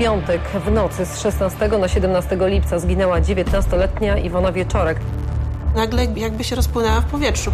piątek 0.00 0.42
w 0.42 0.70
nocy 0.70 1.06
z 1.06 1.22
16 1.22 1.68
na 1.68 1.88
17 1.88 2.38
lipca 2.40 2.78
zginęła 2.78 3.20
19-letnia 3.20 4.18
Iwona 4.18 4.52
Wieczorek. 4.52 5.00
Nagle 5.76 6.04
jakby 6.04 6.44
się 6.44 6.56
rozpłynęła 6.56 7.00
w 7.00 7.10
powietrzu. 7.10 7.52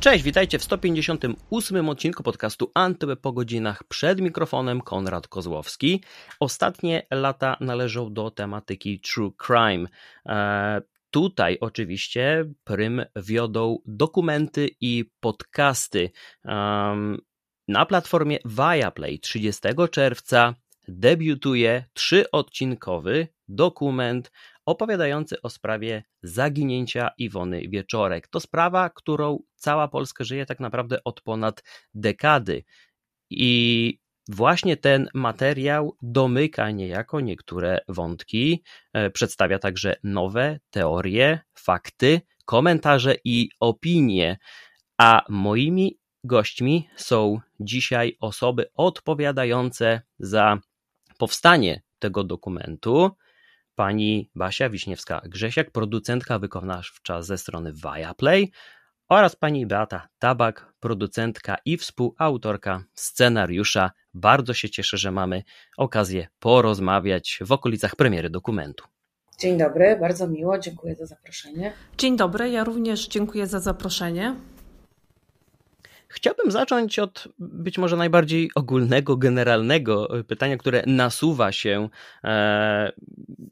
Cześć, 0.00 0.24
witajcie 0.24 0.58
w 0.58 0.64
158 0.64 1.88
odcinku 1.88 2.22
podcastu 2.22 2.70
Antyweb 2.74 3.20
po 3.20 3.32
godzinach 3.32 3.84
przed 3.84 4.20
mikrofonem 4.20 4.80
Konrad 4.80 5.28
Kozłowski. 5.28 6.02
Ostatnie 6.40 7.06
lata 7.10 7.56
należą 7.60 8.12
do 8.12 8.30
tematyki 8.30 9.00
true 9.00 9.32
crime. 9.46 9.86
Tutaj 11.10 11.58
oczywiście 11.60 12.44
prym 12.64 13.04
wiodą 13.16 13.78
dokumenty 13.86 14.68
i 14.80 15.04
podcasty. 15.20 16.10
na 17.68 17.86
platformie 17.86 18.38
Viaplay 18.44 19.18
30 19.18 19.62
czerwca 19.90 20.54
debiutuje 20.88 21.84
trzyodcinkowy 21.92 23.28
dokument 23.48 24.32
opowiadający 24.66 25.42
o 25.42 25.50
sprawie 25.50 26.02
zaginięcia 26.22 27.10
Iwony 27.18 27.68
Wieczorek. 27.68 28.28
To 28.28 28.40
sprawa, 28.40 28.90
którą 28.90 29.42
cała 29.54 29.88
Polska 29.88 30.24
żyje 30.24 30.46
tak 30.46 30.60
naprawdę 30.60 31.04
od 31.04 31.20
ponad 31.20 31.64
dekady. 31.94 32.64
I 33.30 33.98
właśnie 34.30 34.76
ten 34.76 35.08
materiał 35.14 35.96
domyka 36.02 36.70
niejako 36.70 37.20
niektóre 37.20 37.80
wątki, 37.88 38.62
e, 38.92 39.10
przedstawia 39.10 39.58
także 39.58 39.96
nowe 40.04 40.58
teorie, 40.70 41.40
fakty, 41.54 42.20
komentarze 42.44 43.14
i 43.24 43.48
opinie. 43.60 44.38
A 44.98 45.22
moimi 45.28 45.98
gośćmi 46.24 46.88
są 46.96 47.40
dzisiaj 47.60 48.16
osoby 48.20 48.70
odpowiadające 48.74 50.02
za 50.18 50.58
powstanie 51.18 51.82
tego 51.98 52.24
dokumentu 52.24 53.10
pani 53.74 54.30
Basia 54.34 54.70
Wiśniewska-Grzesiak, 54.70 55.70
producentka 55.70 56.38
wykonawcza 56.38 57.22
ze 57.22 57.38
strony 57.38 57.72
Viaplay 57.72 58.50
oraz 59.08 59.36
pani 59.36 59.66
Beata 59.66 60.08
Tabak, 60.18 60.74
producentka 60.80 61.56
i 61.64 61.76
współautorka 61.76 62.84
scenariusza. 62.94 63.90
Bardzo 64.14 64.54
się 64.54 64.70
cieszę, 64.70 64.98
że 64.98 65.10
mamy 65.10 65.42
okazję 65.76 66.28
porozmawiać 66.38 67.38
w 67.40 67.52
okolicach 67.52 67.96
premiery 67.96 68.30
dokumentu. 68.30 68.84
Dzień 69.38 69.58
dobry, 69.58 69.96
bardzo 70.00 70.28
miło, 70.28 70.58
dziękuję 70.58 70.96
za 70.96 71.06
zaproszenie. 71.06 71.72
Dzień 71.98 72.16
dobry, 72.16 72.50
ja 72.50 72.64
również 72.64 73.08
dziękuję 73.08 73.46
za 73.46 73.60
zaproszenie. 73.60 74.36
Chciałbym 76.08 76.50
zacząć 76.50 76.98
od 76.98 77.28
być 77.38 77.78
może 77.78 77.96
najbardziej 77.96 78.50
ogólnego, 78.54 79.16
generalnego 79.16 80.08
pytania, 80.28 80.56
które 80.56 80.82
nasuwa 80.86 81.52
się 81.52 81.88
e, 82.24 82.92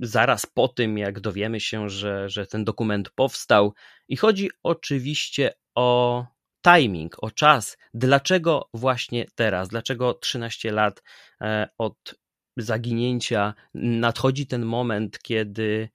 zaraz 0.00 0.46
po 0.46 0.68
tym, 0.68 0.98
jak 0.98 1.20
dowiemy 1.20 1.60
się, 1.60 1.88
że, 1.88 2.28
że 2.28 2.46
ten 2.46 2.64
dokument 2.64 3.10
powstał. 3.10 3.74
I 4.08 4.16
chodzi 4.16 4.50
oczywiście 4.62 5.52
o 5.74 6.26
timing, 6.74 7.16
o 7.24 7.30
czas. 7.30 7.76
Dlaczego 7.94 8.68
właśnie 8.74 9.26
teraz? 9.34 9.68
Dlaczego 9.68 10.14
13 10.14 10.72
lat 10.72 11.02
e, 11.40 11.68
od 11.78 12.14
zaginięcia 12.56 13.54
nadchodzi 13.74 14.46
ten 14.46 14.64
moment, 14.64 15.18
kiedy 15.22 15.88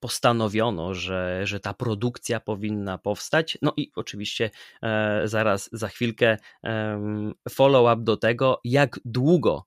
postanowiono, 0.00 0.94
że, 0.94 1.46
że 1.46 1.60
ta 1.60 1.74
produkcja 1.74 2.40
powinna 2.40 2.98
powstać. 2.98 3.58
No 3.62 3.72
i 3.76 3.92
oczywiście 3.96 4.50
e, 4.82 5.22
zaraz 5.24 5.68
za 5.72 5.88
chwilkę 5.88 6.36
e, 6.64 7.00
follow-up 7.50 8.02
do 8.04 8.16
tego, 8.16 8.60
jak 8.64 9.00
długo 9.04 9.66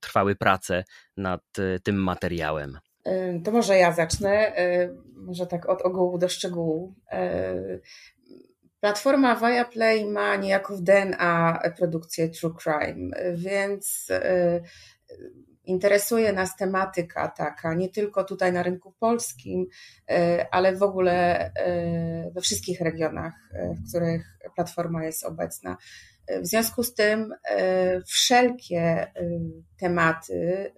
trwały 0.00 0.36
prace 0.36 0.84
nad 1.16 1.42
e, 1.58 1.80
tym 1.80 1.96
materiałem. 1.96 2.78
E, 3.04 3.40
to 3.40 3.50
może 3.50 3.76
ja 3.76 3.92
zacznę, 3.92 4.56
e, 4.56 4.88
może 5.16 5.46
tak 5.46 5.68
od 5.68 5.82
ogółu 5.82 6.18
do 6.18 6.28
szczegółu. 6.28 6.94
Platforma 8.84 9.36
Viaplay 9.36 10.06
ma 10.06 10.36
niejako 10.36 10.76
w 10.76 10.82
DNA 10.82 11.62
produkcję 11.76 12.28
True 12.28 12.54
Crime, 12.62 13.16
więc 13.34 14.08
interesuje 15.64 16.32
nas 16.32 16.56
tematyka 16.56 17.28
taka, 17.28 17.74
nie 17.74 17.88
tylko 17.88 18.24
tutaj 18.24 18.52
na 18.52 18.62
rynku 18.62 18.92
polskim, 18.92 19.66
e, 20.10 20.46
ale 20.50 20.76
w 20.76 20.82
ogóle 20.82 21.38
e, 21.54 22.30
we 22.34 22.40
wszystkich 22.40 22.80
regionach, 22.80 23.34
w 23.84 23.88
których 23.88 24.38
platforma 24.54 25.04
jest 25.04 25.24
obecna. 25.24 25.76
W 26.42 26.46
związku 26.46 26.82
z 26.82 26.94
tym 26.94 27.34
wszelkie 28.06 29.12
tematy 29.78 30.72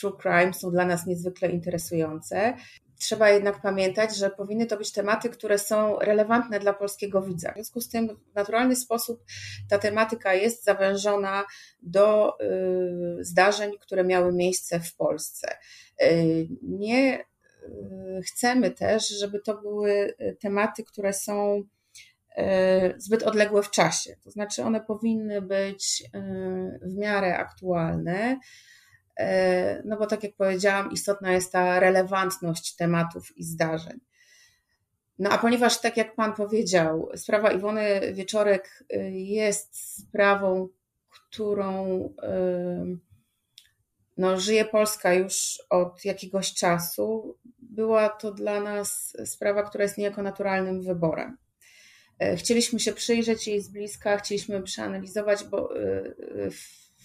true 0.00 0.16
crime 0.22 0.54
są 0.54 0.70
dla 0.70 0.84
nas 0.86 1.06
niezwykle 1.06 1.48
interesujące 1.48 2.54
Trzeba 2.98 3.30
jednak 3.30 3.62
pamiętać, 3.62 4.16
że 4.16 4.30
powinny 4.30 4.66
to 4.66 4.76
być 4.76 4.92
tematy, 4.92 5.28
które 5.30 5.58
są 5.58 5.98
relevantne 5.98 6.60
dla 6.60 6.72
polskiego 6.72 7.22
widza. 7.22 7.50
W 7.50 7.54
związku 7.54 7.80
z 7.80 7.88
tym 7.88 8.08
w 8.32 8.34
naturalny 8.34 8.76
sposób 8.76 9.24
ta 9.68 9.78
tematyka 9.78 10.34
jest 10.34 10.64
zawężona 10.64 11.44
do 11.82 12.36
y, 12.40 13.24
zdarzeń, 13.24 13.72
które 13.80 14.04
miały 14.04 14.32
miejsce 14.32 14.80
w 14.80 14.94
Polsce. 14.94 15.56
Y, 16.02 16.48
nie 16.62 17.20
y, 17.20 17.24
chcemy 18.26 18.70
też, 18.70 19.08
żeby 19.08 19.40
to 19.40 19.54
były 19.54 20.14
tematy, 20.40 20.84
które 20.84 21.12
są 21.12 21.62
zbyt 22.96 23.22
odległe 23.22 23.62
w 23.62 23.70
czasie. 23.70 24.16
To 24.24 24.30
znaczy, 24.30 24.62
one 24.62 24.80
powinny 24.80 25.42
być 25.42 26.02
w 26.82 26.94
miarę 26.96 27.36
aktualne 27.38 28.38
no 29.84 29.96
bo 29.96 30.06
tak 30.06 30.22
jak 30.22 30.34
powiedziałam, 30.34 30.92
istotna 30.92 31.32
jest 31.32 31.52
ta 31.52 31.80
relewantność 31.80 32.76
tematów 32.76 33.36
i 33.36 33.44
zdarzeń. 33.44 34.00
No 35.18 35.30
a 35.30 35.38
ponieważ, 35.38 35.80
tak 35.80 35.96
jak 35.96 36.14
Pan 36.14 36.34
powiedział, 36.34 37.10
sprawa 37.16 37.52
Iwony 37.52 38.12
Wieczorek 38.12 38.84
y, 38.92 39.10
jest 39.12 39.96
sprawą, 39.98 40.68
którą 41.08 42.00
y, 42.04 42.98
no, 44.16 44.40
żyje 44.40 44.64
Polska 44.64 45.14
już 45.14 45.62
od 45.70 46.04
jakiegoś 46.04 46.54
czasu, 46.54 47.38
była 47.58 48.08
to 48.08 48.32
dla 48.32 48.60
nas 48.60 49.16
sprawa, 49.24 49.62
która 49.62 49.84
jest 49.84 49.98
niejako 49.98 50.22
naturalnym 50.22 50.82
wyborem. 50.82 51.36
E, 52.18 52.36
chcieliśmy 52.36 52.80
się 52.80 52.92
przyjrzeć 52.92 53.48
jej 53.48 53.60
z 53.60 53.68
bliska, 53.68 54.16
chcieliśmy 54.16 54.62
przeanalizować, 54.62 55.44
bo 55.44 55.76
y, 55.80 56.50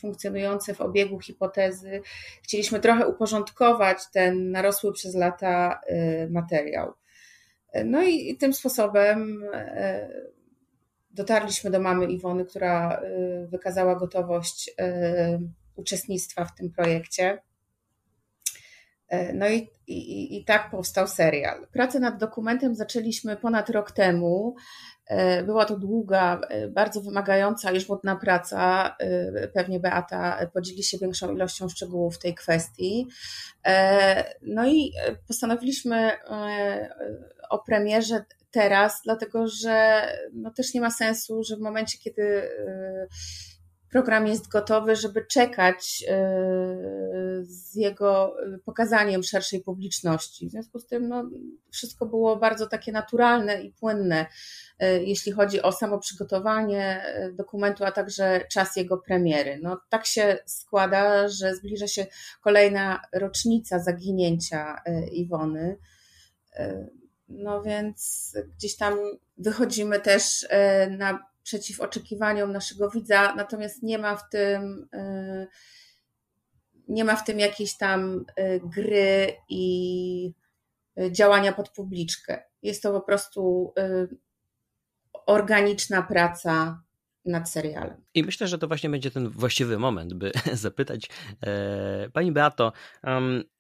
funkcjonujące 0.02 0.74
w 0.74 0.82
obiegu 0.82 1.20
hipotezy. 1.20 2.02
Chcieliśmy 2.44 2.80
trochę 2.80 3.08
uporządkować 3.08 3.98
ten 4.14 4.52
narosły 4.52 4.94
przez 4.94 5.16
lata 5.16 5.82
y, 5.90 6.30
materiał. 6.30 6.94
No 7.86 8.04
i 8.04 8.38
tym 8.38 8.54
sposobem 8.54 9.44
y, 9.44 10.32
dotarliśmy 11.12 11.72
do 11.72 11.80
mamy 11.80 12.06
Iwony, 12.06 12.46
która 12.46 13.02
y, 13.02 13.48
wykazała 13.48 13.96
gotowość 13.96 14.76
uczestnictwa 15.76 16.46
w 16.46 16.56
tym 16.56 16.72
projekcie. 16.72 17.42
No 19.34 19.50
i, 19.50 19.70
i, 19.88 20.38
i 20.38 20.46
tak 20.46 20.72
powstał 20.72 21.08
serial. 21.08 21.68
Pracę 21.74 22.00
nad 22.00 22.18
dokumentem 22.18 22.76
zaczęliśmy 22.76 23.38
ponad 23.38 23.70
rok 23.70 23.92
temu. 23.92 24.56
E, 25.12 25.44
była 25.44 25.66
to 25.66 25.80
długa, 25.80 26.42
e, 26.50 26.68
bardzo 26.68 27.02
wymagająca 27.02 27.72
i 27.72 27.80
żmudna 27.80 28.16
praca. 28.16 28.96
E, 29.00 29.48
pewnie 29.48 29.80
Beata 29.80 30.48
podzieli 30.54 30.84
się 30.84 30.98
większą 30.98 31.34
ilością 31.36 31.70
szczegółów 31.70 32.16
w 32.16 32.20
tej 32.20 32.36
kwestii. 32.36 33.08
No 34.42 34.68
i 34.68 34.94
postanowiliśmy 35.28 36.12
o 37.50 37.60
premierze 37.60 38.26
teraz, 38.52 39.02
dlatego 39.04 39.48
że 39.48 40.08
no 40.34 40.52
też 40.52 40.74
nie 40.74 40.82
ma 40.82 40.92
sensu, 40.92 41.44
że 41.44 41.56
w 41.56 41.60
momencie, 41.60 41.98
kiedy 41.98 42.50
program 43.92 44.28
jest 44.28 44.48
gotowy, 44.48 44.96
żeby 44.96 45.26
czekać 45.26 46.04
e, 46.08 46.16
z 47.42 47.76
jego 47.76 48.36
pokazaniem 48.66 49.24
szerszej 49.24 49.62
publiczności. 49.62 50.48
W 50.48 50.52
związku 50.52 50.80
z 50.80 50.88
tym 50.88 51.08
no, 51.08 51.30
wszystko 51.72 52.06
było 52.06 52.36
bardzo 52.36 52.68
takie 52.68 52.92
naturalne 52.92 53.62
i 53.64 53.74
płynne, 53.74 54.26
e, 54.80 55.04
jeśli 55.04 55.32
chodzi 55.32 55.62
o 55.62 55.72
samo 55.72 56.00
przygotowanie 56.00 57.04
e, 57.04 57.32
dokumentu, 57.32 57.86
a 57.86 57.92
także 57.92 58.46
czas 58.52 58.76
jego 58.76 58.98
premiery. 58.98 59.60
No, 59.62 59.82
tak 59.90 60.06
się 60.06 60.38
składa, 60.46 61.28
że 61.28 61.56
zbliża 61.56 61.88
się 61.88 62.06
kolejna 62.42 63.02
rocznica 63.14 63.80
zaginięcia 63.80 64.82
Iwony. 65.12 65.78
No 67.30 67.64
więc 67.64 68.34
gdzieś 68.58 68.78
tam 68.78 68.98
wychodzimy 69.38 70.00
też 70.00 70.48
na 70.90 71.31
przeciw 71.44 71.82
oczekiwaniom 71.82 72.52
naszego 72.52 72.90
widza, 72.90 73.36
natomiast 73.36 73.84
nie 73.84 73.98
ma 73.98 74.16
w 74.16 74.30
tym 74.30 74.88
y, 74.94 75.48
nie 76.88 77.04
ma 77.04 77.16
w 77.16 77.24
tym 77.24 77.40
jakiejś 77.40 77.78
tam 77.78 78.26
y, 78.40 78.62
gry 78.64 79.34
i 79.50 80.34
y, 81.00 81.12
działania 81.12 81.54
pod 81.54 81.70
publiczkę. 81.70 82.44
jest 82.62 82.84
to 82.84 82.92
po 82.92 83.02
prostu 83.02 83.74
organiczna 85.26 86.02
praca 86.02 86.84
nad 87.26 87.50
serialem. 87.50 88.04
I 88.14 88.24
myślę, 88.24 88.48
że 88.48 88.58
to 88.58 88.68
właśnie 88.68 88.90
będzie 88.90 89.12
ten 89.12 89.30
właściwy 89.30 89.80
moment, 89.80 90.14
by 90.14 90.32
zapytać 90.54 91.10
e, 91.44 92.10
Pani 92.10 92.32
Beato, 92.32 92.74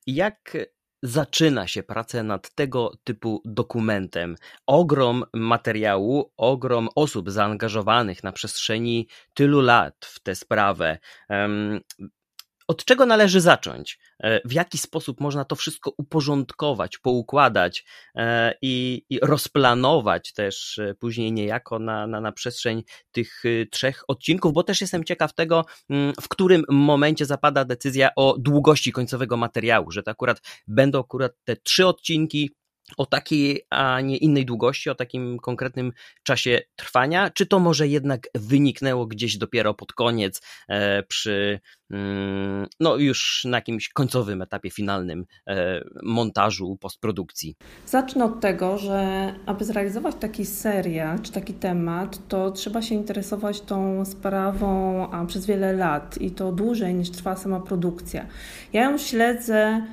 jak 0.07 0.57
zaczyna 1.03 1.67
się 1.67 1.83
pracę 1.83 2.23
nad 2.23 2.55
tego 2.55 2.91
typu 3.03 3.41
dokumentem. 3.45 4.35
Ogrom 4.67 5.25
materiału, 5.33 6.31
ogrom 6.37 6.89
osób 6.95 7.29
zaangażowanych 7.31 8.23
na 8.23 8.31
przestrzeni 8.31 9.07
tylu 9.33 9.61
lat 9.61 9.95
w 10.05 10.19
tę 10.19 10.35
sprawę. 10.35 10.97
Od 12.71 12.85
czego 12.85 13.05
należy 13.05 13.41
zacząć? 13.41 13.99
E, 14.19 14.47
w 14.47 14.53
jaki 14.53 14.77
sposób 14.77 15.19
można 15.19 15.45
to 15.45 15.55
wszystko 15.55 15.93
uporządkować, 15.97 16.97
poukładać 16.97 17.85
e, 18.15 18.53
i, 18.61 19.05
i 19.09 19.19
rozplanować 19.21 20.33
też 20.33 20.79
e, 20.79 20.95
później 20.95 21.31
niejako 21.31 21.79
na, 21.79 22.07
na, 22.07 22.21
na 22.21 22.31
przestrzeń 22.31 22.83
tych 23.11 23.43
trzech 23.71 24.03
odcinków, 24.07 24.53
bo 24.53 24.63
też 24.63 24.81
jestem 24.81 25.03
ciekaw 25.03 25.33
tego, 25.33 25.65
mm, 25.89 26.13
w 26.21 26.27
którym 26.27 26.63
momencie 26.69 27.25
zapada 27.25 27.65
decyzja 27.65 28.09
o 28.15 28.35
długości 28.39 28.91
końcowego 28.91 29.37
materiału, 29.37 29.91
że 29.91 30.03
to 30.03 30.11
akurat 30.11 30.41
będą 30.67 30.99
akurat 30.99 31.31
te 31.43 31.55
trzy 31.55 31.87
odcinki, 31.87 32.49
o 32.97 33.05
takiej, 33.05 33.61
a 33.69 34.01
nie 34.01 34.17
innej 34.17 34.45
długości, 34.45 34.89
o 34.89 34.95
takim 34.95 35.39
konkretnym 35.39 35.91
czasie 36.23 36.61
trwania, 36.75 37.29
czy 37.29 37.45
to 37.45 37.59
może 37.59 37.87
jednak 37.87 38.27
wyniknęło 38.35 39.05
gdzieś 39.05 39.37
dopiero 39.37 39.73
pod 39.73 39.93
koniec, 39.93 40.41
e, 40.69 41.03
przy 41.03 41.59
mm, 41.91 42.67
no 42.79 42.97
już 42.97 43.43
na 43.45 43.57
jakimś 43.57 43.89
końcowym 43.89 44.41
etapie 44.41 44.69
finalnym 44.69 45.25
e, 45.47 45.83
montażu, 46.03 46.77
postprodukcji? 46.79 47.55
Zacznę 47.85 48.25
od 48.25 48.39
tego, 48.39 48.77
że 48.77 49.33
aby 49.45 49.65
zrealizować 49.65 50.15
taki 50.19 50.45
serial 50.45 51.21
czy 51.21 51.31
taki 51.31 51.53
temat, 51.53 52.27
to 52.27 52.51
trzeba 52.51 52.81
się 52.81 52.95
interesować 52.95 53.61
tą 53.61 54.05
sprawą 54.05 55.11
a, 55.11 55.25
przez 55.25 55.45
wiele 55.45 55.73
lat 55.73 56.21
i 56.21 56.31
to 56.31 56.51
dłużej 56.51 56.93
niż 56.93 57.09
trwa 57.09 57.35
sama 57.35 57.59
produkcja. 57.59 58.25
Ja 58.73 58.83
ją 58.83 58.97
śledzę 58.97 59.87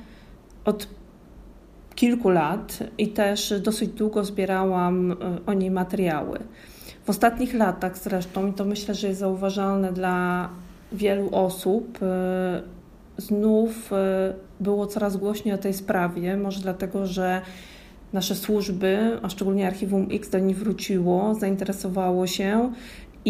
od 0.65 0.98
kilku 1.99 2.29
lat 2.29 2.79
i 2.97 3.07
też 3.07 3.53
dosyć 3.61 3.89
długo 3.89 4.23
zbierałam 4.23 5.11
e, 5.11 5.15
o 5.45 5.53
niej 5.53 5.71
materiały. 5.71 6.39
W 7.03 7.09
ostatnich 7.09 7.53
latach 7.53 7.97
zresztą, 7.97 8.47
i 8.47 8.53
to 8.53 8.65
myślę, 8.65 8.95
że 8.95 9.07
jest 9.07 9.19
zauważalne 9.19 9.93
dla 9.93 10.49
wielu 10.91 11.29
osób, 11.31 11.99
e, 12.01 12.61
znów 13.17 13.93
e, 13.93 14.33
było 14.59 14.87
coraz 14.87 15.17
głośniej 15.17 15.53
o 15.53 15.57
tej 15.57 15.73
sprawie. 15.73 16.37
Może 16.37 16.61
dlatego, 16.61 17.07
że 17.07 17.41
nasze 18.13 18.35
służby, 18.35 19.19
a 19.21 19.29
szczególnie 19.29 19.67
Archiwum 19.67 20.07
X 20.11 20.29
do 20.29 20.39
niej 20.39 20.55
wróciło, 20.55 21.35
zainteresowało 21.35 22.27
się 22.27 22.71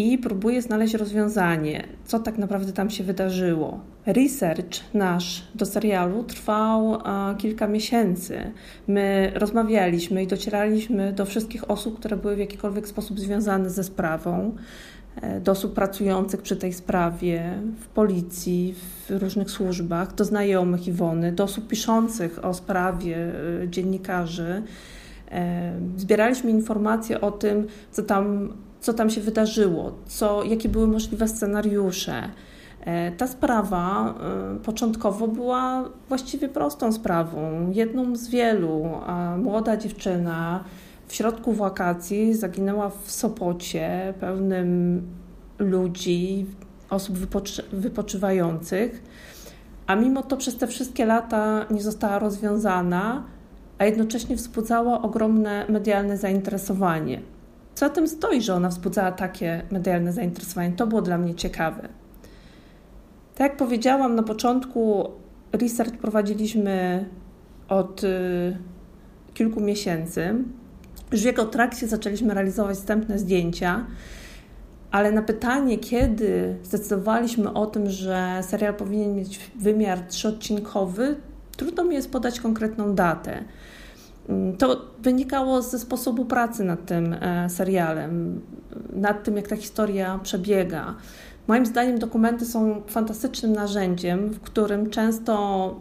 i 0.00 0.18
próbuję 0.18 0.62
znaleźć 0.62 0.94
rozwiązanie, 0.94 1.84
co 2.04 2.18
tak 2.18 2.38
naprawdę 2.38 2.72
tam 2.72 2.90
się 2.90 3.04
wydarzyło. 3.04 3.80
Research 4.06 4.94
nasz 4.94 5.44
do 5.54 5.66
serialu 5.66 6.24
trwał 6.24 6.98
kilka 7.38 7.66
miesięcy. 7.66 8.52
My 8.88 9.32
rozmawialiśmy 9.34 10.22
i 10.22 10.26
docieraliśmy 10.26 11.12
do 11.12 11.24
wszystkich 11.24 11.70
osób, 11.70 11.98
które 11.98 12.16
były 12.16 12.36
w 12.36 12.38
jakikolwiek 12.38 12.88
sposób 12.88 13.20
związane 13.20 13.70
ze 13.70 13.84
sprawą, 13.84 14.54
e, 15.22 15.40
do 15.40 15.52
osób 15.52 15.74
pracujących 15.74 16.42
przy 16.42 16.56
tej 16.56 16.72
sprawie 16.72 17.54
w 17.80 17.86
policji, 17.86 18.74
w 19.08 19.22
różnych 19.22 19.50
służbach, 19.50 20.14
do 20.14 20.24
znajomych 20.24 20.88
Iwony, 20.88 21.32
do 21.32 21.44
osób 21.44 21.68
piszących 21.68 22.44
o 22.44 22.54
sprawie, 22.54 23.16
e, 23.62 23.68
dziennikarzy. 23.68 24.62
E, 25.30 25.72
zbieraliśmy 25.96 26.50
informacje 26.50 27.20
o 27.20 27.30
tym, 27.30 27.66
co 27.90 28.02
tam 28.02 28.52
co 28.80 28.94
tam 28.94 29.10
się 29.10 29.20
wydarzyło, 29.20 29.92
co, 30.06 30.44
jakie 30.44 30.68
były 30.68 30.86
możliwe 30.86 31.28
scenariusze. 31.28 32.30
E, 32.80 33.12
ta 33.12 33.26
sprawa 33.26 34.14
e, 34.54 34.58
początkowo 34.58 35.28
była 35.28 35.84
właściwie 36.08 36.48
prostą 36.48 36.92
sprawą, 36.92 37.70
jedną 37.70 38.16
z 38.16 38.28
wielu. 38.28 38.88
Młoda 39.38 39.76
dziewczyna 39.76 40.64
w 41.06 41.14
środku 41.14 41.52
wakacji 41.52 42.34
zaginęła 42.34 42.90
w 42.90 43.10
Sopocie, 43.10 44.14
pełnym 44.20 45.02
ludzi, 45.58 46.46
osób 46.90 47.18
wypoczy 47.18 47.62
wypoczywających, 47.72 49.02
a 49.86 49.96
mimo 49.96 50.22
to 50.22 50.36
przez 50.36 50.56
te 50.56 50.66
wszystkie 50.66 51.06
lata 51.06 51.66
nie 51.70 51.82
została 51.82 52.18
rozwiązana, 52.18 53.24
a 53.78 53.84
jednocześnie 53.84 54.36
wzbudzała 54.36 55.02
ogromne 55.02 55.66
medialne 55.68 56.16
zainteresowanie. 56.16 57.20
Co 57.74 57.86
za 57.86 57.90
tym 57.90 58.08
stoi, 58.08 58.42
że 58.42 58.54
ona 58.54 58.68
wzbudzała 58.68 59.12
takie 59.12 59.62
medialne 59.70 60.12
zainteresowanie? 60.12 60.72
To 60.72 60.86
było 60.86 61.02
dla 61.02 61.18
mnie 61.18 61.34
ciekawe. 61.34 61.88
Tak 63.34 63.50
jak 63.50 63.56
powiedziałam 63.56 64.14
na 64.14 64.22
początku, 64.22 65.10
research 65.52 65.96
prowadziliśmy 65.96 67.04
od 67.68 68.04
y, 68.04 68.56
kilku 69.34 69.60
miesięcy. 69.60 70.34
Już 71.12 71.20
w 71.20 71.24
jego 71.24 71.46
trakcie 71.46 71.88
zaczęliśmy 71.88 72.34
realizować 72.34 72.76
wstępne 72.76 73.18
zdjęcia, 73.18 73.86
ale 74.90 75.12
na 75.12 75.22
pytanie, 75.22 75.78
kiedy 75.78 76.56
zdecydowaliśmy 76.62 77.52
o 77.52 77.66
tym, 77.66 77.90
że 77.90 78.40
serial 78.42 78.74
powinien 78.74 79.14
mieć 79.14 79.50
wymiar 79.56 80.00
trzyodcinkowy, 80.00 81.16
trudno 81.56 81.84
mi 81.84 81.94
jest 81.94 82.10
podać 82.12 82.40
konkretną 82.40 82.94
datę. 82.94 83.44
To 84.58 84.80
wynikało 85.02 85.62
ze 85.62 85.78
sposobu 85.78 86.24
pracy 86.24 86.64
nad 86.64 86.86
tym 86.86 87.12
e, 87.12 87.50
serialem, 87.50 88.40
nad 88.92 89.24
tym, 89.24 89.36
jak 89.36 89.48
ta 89.48 89.56
historia 89.56 90.20
przebiega. 90.22 90.94
Moim 91.48 91.66
zdaniem 91.66 91.98
dokumenty 91.98 92.46
są 92.46 92.82
fantastycznym 92.86 93.52
narzędziem, 93.52 94.28
w 94.28 94.40
którym 94.40 94.90
często 94.90 95.74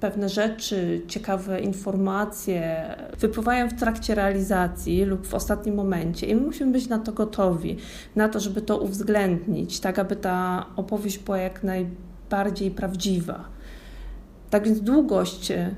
pewne 0.00 0.28
rzeczy, 0.28 1.02
ciekawe 1.08 1.60
informacje 1.60 2.94
wypływają 3.18 3.68
w 3.68 3.74
trakcie 3.74 4.14
realizacji 4.14 5.04
lub 5.04 5.26
w 5.26 5.34
ostatnim 5.34 5.74
momencie 5.74 6.26
i 6.26 6.34
my 6.34 6.40
musimy 6.40 6.72
być 6.72 6.88
na 6.88 6.98
to 6.98 7.12
gotowi, 7.12 7.76
na 8.16 8.28
to, 8.28 8.40
żeby 8.40 8.62
to 8.62 8.78
uwzględnić, 8.78 9.80
tak 9.80 9.98
aby 9.98 10.16
ta 10.16 10.66
opowieść 10.76 11.18
była 11.18 11.38
jak 11.38 11.62
najbardziej 11.62 12.70
prawdziwa. 12.70 13.44
Tak 14.50 14.64
więc 14.64 14.80
długość 14.80 15.50
E, 15.50 15.74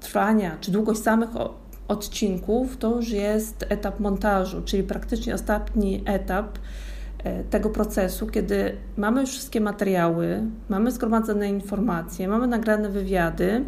trwania, 0.00 0.56
czy 0.60 0.70
długość 0.70 1.02
samych 1.02 1.30
odcinków, 1.88 2.76
to 2.76 2.96
już 2.96 3.10
jest 3.10 3.66
etap 3.68 4.00
montażu, 4.00 4.62
czyli 4.62 4.82
praktycznie 4.82 5.34
ostatni 5.34 6.02
etap 6.04 6.58
e, 7.24 7.44
tego 7.44 7.70
procesu, 7.70 8.26
kiedy 8.26 8.76
mamy 8.96 9.20
już 9.20 9.30
wszystkie 9.30 9.60
materiały, 9.60 10.42
mamy 10.68 10.90
zgromadzone 10.90 11.48
informacje, 11.48 12.28
mamy 12.28 12.46
nagrane 12.46 12.88
wywiady 12.88 13.64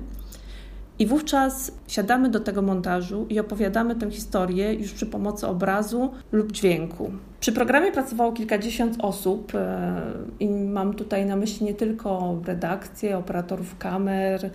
i 0.98 1.06
wówczas 1.06 1.72
siadamy 1.88 2.28
do 2.28 2.40
tego 2.40 2.62
montażu 2.62 3.26
i 3.28 3.40
opowiadamy 3.40 3.96
tę 3.96 4.10
historię 4.10 4.74
już 4.74 4.92
przy 4.92 5.06
pomocy 5.06 5.46
obrazu 5.46 6.10
lub 6.32 6.52
dźwięku. 6.52 7.10
Przy 7.40 7.52
programie 7.52 7.92
pracowało 7.92 8.32
kilkadziesiąt 8.32 8.96
osób 8.98 9.54
e, 9.54 10.00
i 10.40 10.48
mam 10.48 10.94
tutaj 10.94 11.26
na 11.26 11.36
myśli 11.36 11.66
nie 11.66 11.74
tylko 11.74 12.40
redakcję, 12.46 13.18
operatorów 13.18 13.78
kamer, 13.78 14.50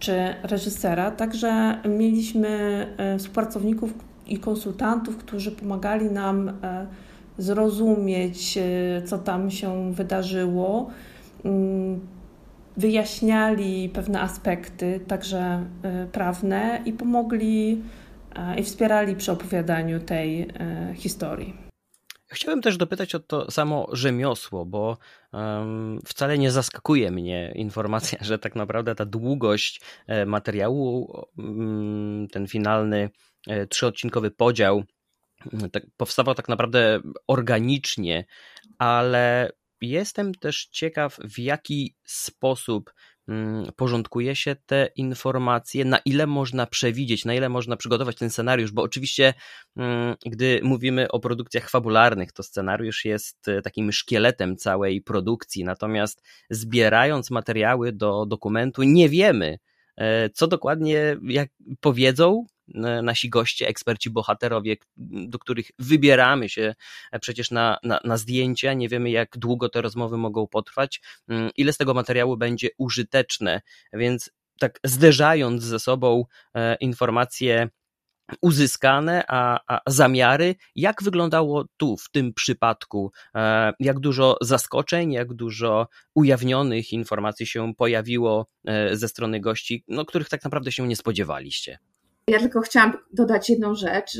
czy 0.00 0.34
reżysera. 0.42 1.10
Także 1.10 1.80
mieliśmy 1.84 2.48
e, 2.96 3.18
współpracowników 3.18 3.94
i 4.26 4.38
konsultantów, 4.38 5.16
którzy 5.16 5.52
pomagali 5.52 6.10
nam 6.10 6.48
e, 6.48 6.86
zrozumieć, 7.38 8.58
e, 8.58 8.62
co 9.02 9.18
tam 9.18 9.50
się 9.50 9.94
wydarzyło. 9.94 10.90
Mm, 11.44 12.00
wyjaśniali 12.76 13.88
pewne 13.88 14.20
aspekty, 14.20 15.00
także 15.06 15.64
prawne, 16.12 16.82
i 16.84 16.92
pomogli 16.92 17.82
i 18.58 18.62
wspierali 18.62 19.16
przy 19.16 19.32
opowiadaniu 19.32 20.00
tej 20.00 20.48
historii. 20.94 21.54
Chciałem 22.28 22.62
też 22.62 22.76
dopytać 22.76 23.14
o 23.14 23.20
to 23.20 23.50
samo 23.50 23.88
rzemiosło, 23.92 24.66
bo 24.66 24.96
wcale 26.06 26.38
nie 26.38 26.50
zaskakuje 26.50 27.10
mnie 27.10 27.52
informacja, 27.54 28.18
że 28.24 28.38
tak 28.38 28.56
naprawdę 28.56 28.94
ta 28.94 29.06
długość 29.06 29.80
e, 30.06 30.26
materiału, 30.26 31.12
um, 31.36 32.28
ten 32.32 32.46
finalny 32.46 33.10
e, 33.46 33.66
trzyodcinkowy 33.66 34.30
podział 34.30 34.82
tak, 35.72 35.82
powstawał 35.96 36.34
tak 36.34 36.48
naprawdę 36.48 37.00
organicznie, 37.26 38.24
ale 38.78 39.52
jestem 39.80 40.34
też 40.34 40.66
ciekaw, 40.66 41.16
w 41.24 41.38
jaki 41.38 41.94
sposób 42.04 42.90
Mm, 42.90 43.09
porządkuje 43.76 44.36
się 44.36 44.56
te 44.66 44.88
informacje, 44.96 45.84
na 45.84 45.98
ile 46.04 46.26
można 46.26 46.66
przewidzieć, 46.66 47.24
na 47.24 47.34
ile 47.34 47.48
można 47.48 47.76
przygotować 47.76 48.16
ten 48.16 48.30
scenariusz, 48.30 48.72
bo 48.72 48.82
oczywiście, 48.82 49.34
mm, 49.76 50.16
gdy 50.26 50.60
mówimy 50.62 51.08
o 51.08 51.20
produkcjach 51.20 51.70
fabularnych, 51.70 52.32
to 52.32 52.42
scenariusz 52.42 53.04
jest 53.04 53.48
e, 53.48 53.62
takim 53.62 53.92
szkieletem 53.92 54.56
całej 54.56 55.02
produkcji, 55.02 55.64
natomiast 55.64 56.22
zbierając 56.50 57.30
materiały 57.30 57.92
do 57.92 58.26
dokumentu, 58.26 58.82
nie 58.82 59.08
wiemy, 59.08 59.58
e, 59.96 60.30
co 60.30 60.46
dokładnie 60.46 61.16
jak 61.22 61.48
powiedzą 61.80 62.44
nasi 63.02 63.28
goście, 63.28 63.68
eksperci, 63.68 64.10
bohaterowie, 64.10 64.76
do 64.96 65.38
których 65.38 65.70
wybieramy 65.78 66.48
się 66.48 66.74
przecież 67.20 67.50
na, 67.50 67.78
na, 67.82 68.00
na 68.04 68.16
zdjęcia. 68.16 68.72
Nie 68.72 68.88
wiemy, 68.88 69.10
jak 69.10 69.38
długo 69.38 69.68
te 69.68 69.82
rozmowy 69.82 70.16
mogą 70.16 70.46
potrwać, 70.46 71.00
mm, 71.28 71.50
ile 71.56 71.72
z 71.72 71.76
tego 71.76 71.94
materiału 71.94 72.36
będzie 72.36 72.68
użyteczne, 72.78 73.60
więc 73.92 74.30
tak 74.60 74.80
zderzając 74.84 75.62
ze 75.62 75.78
sobą 75.78 76.24
e, 76.54 76.74
informacje 76.74 77.68
uzyskane, 78.42 79.24
a, 79.28 79.60
a, 79.66 79.80
zamiary. 79.86 80.54
Jak 80.76 81.02
wyglądało 81.02 81.64
tu, 81.76 81.96
w 81.96 82.10
tym 82.10 82.34
przypadku? 82.34 83.12
E, 83.34 83.72
jak 83.80 84.00
dużo 84.00 84.36
zaskoczeń, 84.40 85.12
jak 85.12 85.34
dużo 85.34 85.88
ujawnionych 86.14 86.92
informacji 86.92 87.46
się 87.46 87.74
pojawiło 87.74 88.46
e, 88.66 88.96
ze 88.96 89.08
strony 89.08 89.40
gości, 89.40 89.84
no, 89.88 90.04
których 90.04 90.28
tak 90.28 90.44
naprawdę 90.44 90.72
się 90.72 90.88
nie 90.88 90.96
spodziewaliście? 90.96 91.78
Ja 92.30 92.38
tylko 92.38 92.60
chciałam 92.60 92.92
dodać 93.12 93.50
jedną 93.50 93.74
rzecz, 93.74 94.18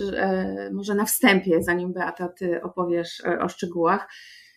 może 0.72 0.94
na 0.94 1.04
wstępie, 1.04 1.62
zanim 1.62 1.92
Beata, 1.92 2.28
ty 2.28 2.62
opowiesz 2.62 3.22
o 3.40 3.48
szczegółach 3.48 4.08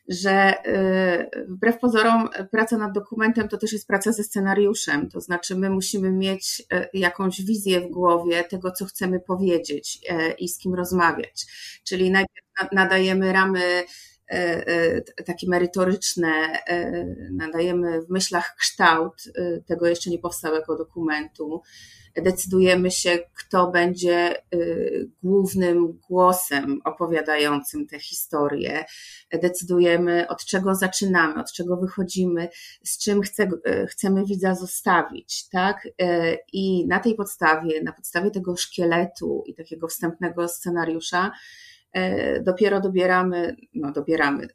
że 0.07 0.53
y, 0.67 1.45
wbrew 1.47 1.79
pozorom 1.79 2.29
praca 2.51 2.77
nad 2.77 2.91
dokumentem 2.91 3.47
to 3.47 3.57
też 3.57 3.73
jest 3.73 3.87
praca 3.87 4.11
ze 4.11 4.23
scenariuszem, 4.23 5.09
to 5.09 5.21
znaczy 5.21 5.55
my 5.55 5.69
musimy 5.69 6.11
mieć 6.11 6.63
jakąś 6.93 7.41
wizję 7.41 7.81
w 7.81 7.89
głowie 7.89 8.43
tego, 8.43 8.71
co 8.71 8.85
chcemy 8.85 9.19
powiedzieć 9.19 9.99
i 10.39 10.49
z 10.49 10.57
kim 10.57 10.73
rozmawiać. 10.73 11.45
Czyli 11.83 12.11
najpierw 12.11 12.47
nadajemy 12.71 13.33
ramy 13.33 13.83
takie 15.25 15.49
merytoryczne, 15.49 16.59
nadajemy 17.31 18.01
w 18.01 18.09
myślach 18.09 18.55
kształt 18.59 19.23
tego 19.65 19.87
jeszcze 19.87 20.09
nie 20.09 20.19
powstałego 20.19 20.77
dokumentu 20.77 21.61
decydujemy 22.21 22.91
się, 22.91 23.19
kto 23.33 23.71
będzie 23.71 24.35
głównym 25.23 25.99
głosem 26.09 26.81
opowiadającym 26.83 27.87
tę 27.87 27.99
historię, 27.99 28.85
decydujemy, 29.41 30.27
od 30.27 30.45
czego 30.45 30.75
zaczynamy, 30.75 31.41
od 31.41 31.51
czego 31.51 31.77
wychodzimy, 31.77 32.49
z 32.83 32.97
czym 33.03 33.21
chce, 33.21 33.49
chcemy 33.87 34.25
widza 34.25 34.55
zostawić, 34.55 35.49
tak? 35.49 35.87
I 36.53 36.87
na 36.87 36.99
tej 36.99 37.15
podstawie, 37.15 37.83
na 37.83 37.93
podstawie 37.93 38.31
tego 38.31 38.55
szkieletu 38.55 39.43
i 39.45 39.55
takiego 39.55 39.87
wstępnego 39.87 40.47
scenariusza, 40.47 41.31
dopiero 42.43 42.81
dobieramy, 42.81 43.55
no 43.73 43.91
dobieramy, 43.91 44.47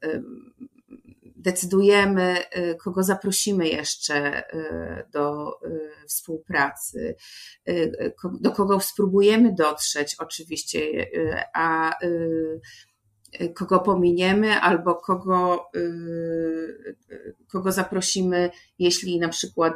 decydujemy, 1.39 2.37
y, 2.57 2.75
kogo 2.75 3.03
zaprosimy 3.03 3.69
jeszcze 3.69 4.43
do 5.13 5.55
współpracy, 6.09 7.17
do 8.41 8.51
kogo 8.51 8.81
spróbujemy 8.81 9.55
dotrzeć, 9.55 10.17
oczywiście, 10.19 11.07
a 11.55 11.95
kogo 13.55 13.81
pominiemy 13.81 14.61
albo 14.61 14.95
kogo, 14.95 15.71
kogo 17.53 17.73
zaprosimy, 17.73 18.51
jeśli 18.79 19.19
na 19.19 19.29
przykład 19.29 19.75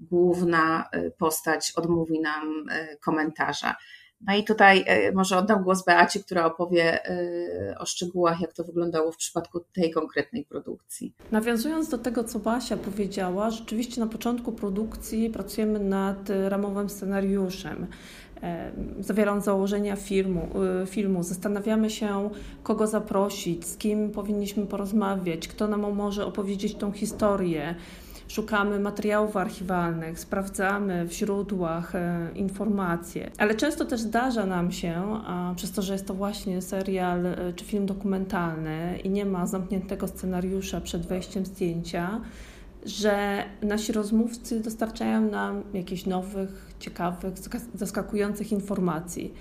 główna 0.00 0.90
postać 1.18 1.72
odmówi 1.76 2.20
nam 2.20 2.66
komentarza. 3.00 3.76
No 4.26 4.36
i 4.36 4.44
tutaj 4.44 4.84
e, 4.86 5.12
może 5.12 5.38
oddam 5.38 5.62
głos 5.62 5.84
Beacie, 5.84 6.20
która 6.20 6.44
opowie 6.44 7.04
e, 7.04 7.78
o 7.78 7.86
szczegółach, 7.86 8.40
jak 8.40 8.52
to 8.52 8.64
wyglądało 8.64 9.12
w 9.12 9.16
przypadku 9.16 9.60
tej 9.72 9.90
konkretnej 9.90 10.44
produkcji. 10.44 11.14
Nawiązując 11.32 11.88
do 11.88 11.98
tego, 11.98 12.24
co 12.24 12.38
Basia 12.38 12.76
powiedziała, 12.76 13.50
rzeczywiście 13.50 14.00
na 14.00 14.06
początku 14.06 14.52
produkcji 14.52 15.30
pracujemy 15.30 15.80
nad 15.80 16.30
ramowym 16.48 16.88
scenariuszem 16.88 17.86
e, 18.42 18.72
zawierając 19.00 19.44
założenia 19.44 19.96
filmu, 19.96 20.48
filmu. 20.86 21.22
Zastanawiamy 21.22 21.90
się, 21.90 22.30
kogo 22.62 22.86
zaprosić, 22.86 23.66
z 23.66 23.76
kim 23.76 24.10
powinniśmy 24.10 24.66
porozmawiać, 24.66 25.48
kto 25.48 25.68
nam 25.68 25.94
może 25.94 26.26
opowiedzieć 26.26 26.74
tą 26.74 26.92
historię 26.92 27.74
szukamy 28.28 28.80
materiałów 28.80 29.36
archiwalnych, 29.36 30.20
sprawdzamy 30.20 31.04
w 31.04 31.12
źródłach 31.12 31.94
e, 31.94 32.30
informacje, 32.34 33.30
ale 33.38 33.54
często 33.54 33.84
też 33.84 34.00
zdarza 34.00 34.46
nam 34.46 34.72
się, 34.72 35.20
przez 35.56 35.72
to, 35.72 35.82
że 35.82 35.92
jest 35.92 36.06
to 36.06 36.14
właśnie 36.14 36.62
serial 36.62 37.26
e, 37.26 37.52
czy 37.56 37.64
film 37.64 37.86
dokumentalny 37.86 38.98
i 39.04 39.10
nie 39.10 39.24
ma 39.24 39.46
zamkniętego 39.46 40.08
scenariusza 40.08 40.80
przed 40.80 41.06
wejściem 41.06 41.46
zdjęcia, 41.46 42.20
że 42.86 43.44
nasi 43.62 43.92
rozmówcy 43.92 44.60
dostarczają 44.60 45.30
nam 45.30 45.62
jakichś 45.74 46.06
nowych, 46.06 46.74
ciekawych, 46.78 47.34
zaskakujących 47.74 48.52
informacji. 48.52 49.34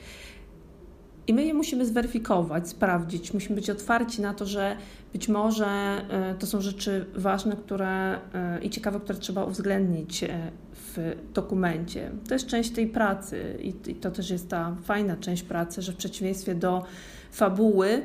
I 1.27 1.34
my 1.34 1.46
je 1.46 1.53
musimy 1.53 1.86
zweryfikować, 1.86 2.70
sprawdzić. 2.70 3.34
Musimy 3.34 3.55
być 3.55 3.70
otwarci 3.70 4.22
na 4.22 4.34
to, 4.34 4.46
że 4.46 4.77
być 5.13 5.27
może 5.27 5.67
e, 5.67 6.36
to 6.39 6.48
są 6.48 6.62
rzeczy 6.62 7.05
ważne 7.15 7.55
które, 7.55 8.20
e, 8.34 8.60
i 8.62 8.70
ciekawe, 8.70 9.00
które 9.00 9.20
trzeba 9.20 9.46
uwzględnić 9.46 10.24
e, 10.24 10.51
w 10.74 11.15
dokumencie. 11.34 12.12
To 12.27 12.34
jest 12.34 12.48
część 12.48 12.72
tej 12.72 12.88
pracy 12.88 13.58
i 13.89 13.96
to 13.96 14.12
też 14.12 14.29
jest 14.29 14.50
ta 14.50 14.75
fajna 14.84 15.17
część 15.17 15.44
pracy, 15.44 15.82
że 15.82 15.91
w 15.91 15.96
przeciwieństwie 15.96 16.55
do 16.55 16.84
fabuły, 17.32 18.01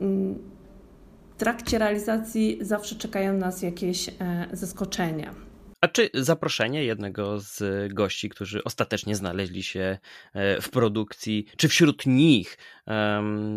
mm, 0.00 0.38
w 1.34 1.36
trakcie 1.36 1.78
realizacji 1.78 2.58
zawsze 2.60 2.94
czekają 2.94 3.32
nas 3.32 3.62
jakieś 3.62 4.10
zaskoczenia. 4.52 5.43
A 5.84 5.88
czy 5.88 6.10
zaproszenie 6.14 6.84
jednego 6.84 7.40
z 7.40 7.62
gości, 7.92 8.28
którzy 8.28 8.64
ostatecznie 8.64 9.16
znaleźli 9.16 9.62
się 9.62 9.98
e, 10.32 10.60
w 10.60 10.70
produkcji, 10.70 11.46
czy 11.56 11.68
wśród 11.68 12.06
nich 12.06 12.58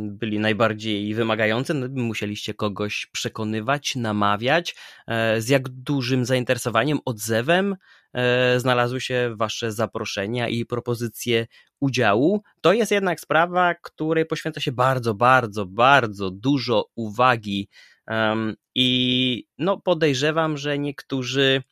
byli 0.01 0.39
najbardziej 0.39 1.13
wymagające? 1.13 1.73
No, 1.73 1.87
musieliście 2.03 2.53
kogoś 2.53 3.07
przekonywać, 3.11 3.95
namawiać? 3.95 4.75
E, 5.07 5.41
z 5.41 5.49
jak 5.49 5.69
dużym 5.69 6.25
zainteresowaniem, 6.25 6.99
odzewem 7.05 7.75
e, 8.13 8.59
znalazły 8.59 9.01
się 9.01 9.35
Wasze 9.35 9.71
zaproszenia 9.71 10.49
i 10.49 10.65
propozycje 10.65 11.47
udziału? 11.79 12.41
To 12.61 12.73
jest 12.73 12.91
jednak 12.91 13.19
sprawa, 13.19 13.75
której 13.81 14.25
poświęca 14.25 14.61
się 14.61 14.71
bardzo, 14.71 15.13
bardzo, 15.13 15.65
bardzo 15.65 16.31
dużo 16.31 16.85
uwagi. 16.95 17.69
I 18.75 19.45
no, 19.57 19.79
podejrzewam, 19.79 20.57
że 20.57 20.79
niektórzy 20.79 21.63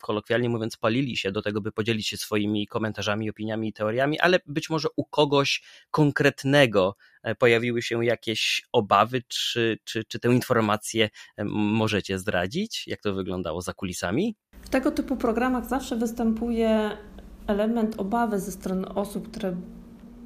kolokwialnie 0.00 0.48
mówiąc, 0.48 0.76
palili 0.76 1.16
się 1.16 1.32
do 1.32 1.42
tego, 1.42 1.60
by 1.60 1.72
podzielić 1.72 2.08
się 2.08 2.16
swoimi 2.16 2.66
komentarzami, 2.66 3.30
opiniami 3.30 3.68
i 3.68 3.72
teoriami, 3.72 4.20
ale 4.20 4.38
być 4.46 4.70
może 4.70 4.88
u 4.96 5.04
kogoś 5.04 5.62
konkretnego 5.90 6.96
e, 7.22 7.34
pojawiły 7.34 7.82
się 7.82 8.04
jakieś 8.04 8.62
obawy, 8.72 9.22
czy, 9.28 9.78
czy, 9.84 10.04
czy 10.04 10.20
tę 10.20 10.28
informację 10.28 11.10
e, 11.36 11.44
możecie 11.44 12.18
zdradzić? 12.18 12.86
Jak 12.86 13.00
to 13.00 13.14
wyglądało 13.14 13.62
za 13.62 13.74
kulisami? 13.74 14.36
W 14.62 14.68
tego 14.68 14.90
typu 14.90 15.16
programach 15.16 15.68
zawsze 15.68 15.96
występuje 15.96 16.96
element 17.46 17.94
obawy 17.98 18.38
ze 18.38 18.52
strony 18.52 18.88
osób, 18.88 19.30
które 19.30 19.56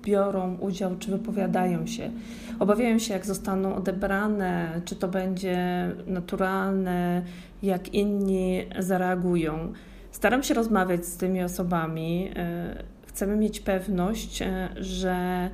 biorą 0.05 0.57
udział 0.57 0.97
czy 0.97 1.11
wypowiadają 1.11 1.87
się. 1.87 2.11
Obawiają 2.59 2.99
się, 2.99 3.15
jak 3.15 3.27
zostaną 3.27 3.75
odebrane, 3.75 4.81
czy 4.85 4.97
to 4.97 5.09
będzie 5.09 5.91
naturalne, 6.07 7.23
jak 7.63 7.95
inni 7.95 8.63
zareagują. 8.79 9.73
Staram 10.11 10.43
się 10.43 10.55
rozmawiać 10.55 11.07
z 11.07 11.17
tymi 11.17 11.43
osobami. 11.43 12.31
E, 12.37 12.85
chcemy 13.07 13.37
mieć 13.37 13.61
pewność, 13.61 14.43
e, 14.43 14.69
że 14.77 15.51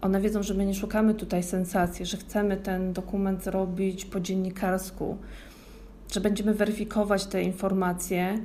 one 0.00 0.20
wiedzą, 0.20 0.42
że 0.42 0.54
my 0.54 0.66
nie 0.66 0.74
szukamy 0.74 1.14
tutaj 1.14 1.42
sensacji, 1.42 2.06
że 2.06 2.16
chcemy 2.16 2.56
ten 2.56 2.92
dokument 2.92 3.44
zrobić 3.44 4.04
po 4.04 4.20
dziennikarsku, 4.20 5.16
że 6.12 6.20
będziemy 6.20 6.54
weryfikować 6.54 7.26
te 7.26 7.42
informacje 7.42 8.38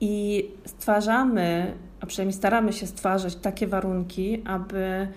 i 0.00 0.48
stwarzamy, 0.66 1.74
a 2.00 2.06
przynajmniej 2.06 2.36
staramy 2.38 2.72
się 2.72 2.86
stwarzać 2.86 3.36
takie 3.36 3.66
warunki, 3.66 4.42
aby 4.44 5.08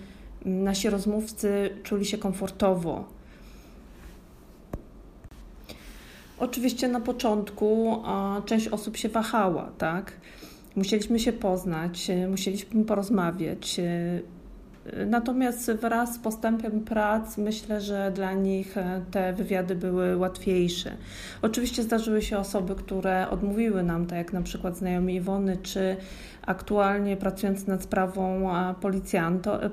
nasi 0.44 0.90
rozmówcy 0.90 1.70
czuli 1.82 2.04
się 2.04 2.18
komfortowo. 2.18 3.04
Oczywiście 6.38 6.88
na 6.88 7.00
początku 7.00 8.02
część 8.46 8.68
osób 8.68 8.96
się 8.96 9.08
wahała, 9.08 9.72
tak? 9.78 10.12
Musieliśmy 10.76 11.20
się 11.20 11.32
poznać, 11.32 12.10
musieliśmy 12.30 12.84
porozmawiać, 12.84 13.80
Natomiast 15.06 15.72
wraz 15.72 16.14
z 16.14 16.18
postępem 16.18 16.84
prac 16.84 17.38
myślę, 17.38 17.80
że 17.80 18.12
dla 18.14 18.32
nich 18.32 18.78
e, 18.78 19.04
te 19.10 19.32
wywiady 19.32 19.74
były 19.74 20.16
łatwiejsze. 20.16 20.96
Oczywiście 21.42 21.82
zdarzyły 21.82 22.22
się 22.22 22.38
osoby, 22.38 22.74
które 22.74 23.28
odmówiły 23.30 23.82
nam, 23.82 24.06
tak 24.06 24.18
jak 24.18 24.32
na 24.32 24.42
przykład 24.42 24.76
znajomi 24.76 25.14
Iwony, 25.14 25.56
czy 25.56 25.96
aktualnie 26.46 27.16
pracując 27.16 27.66
nad 27.66 27.82
sprawą 27.82 28.48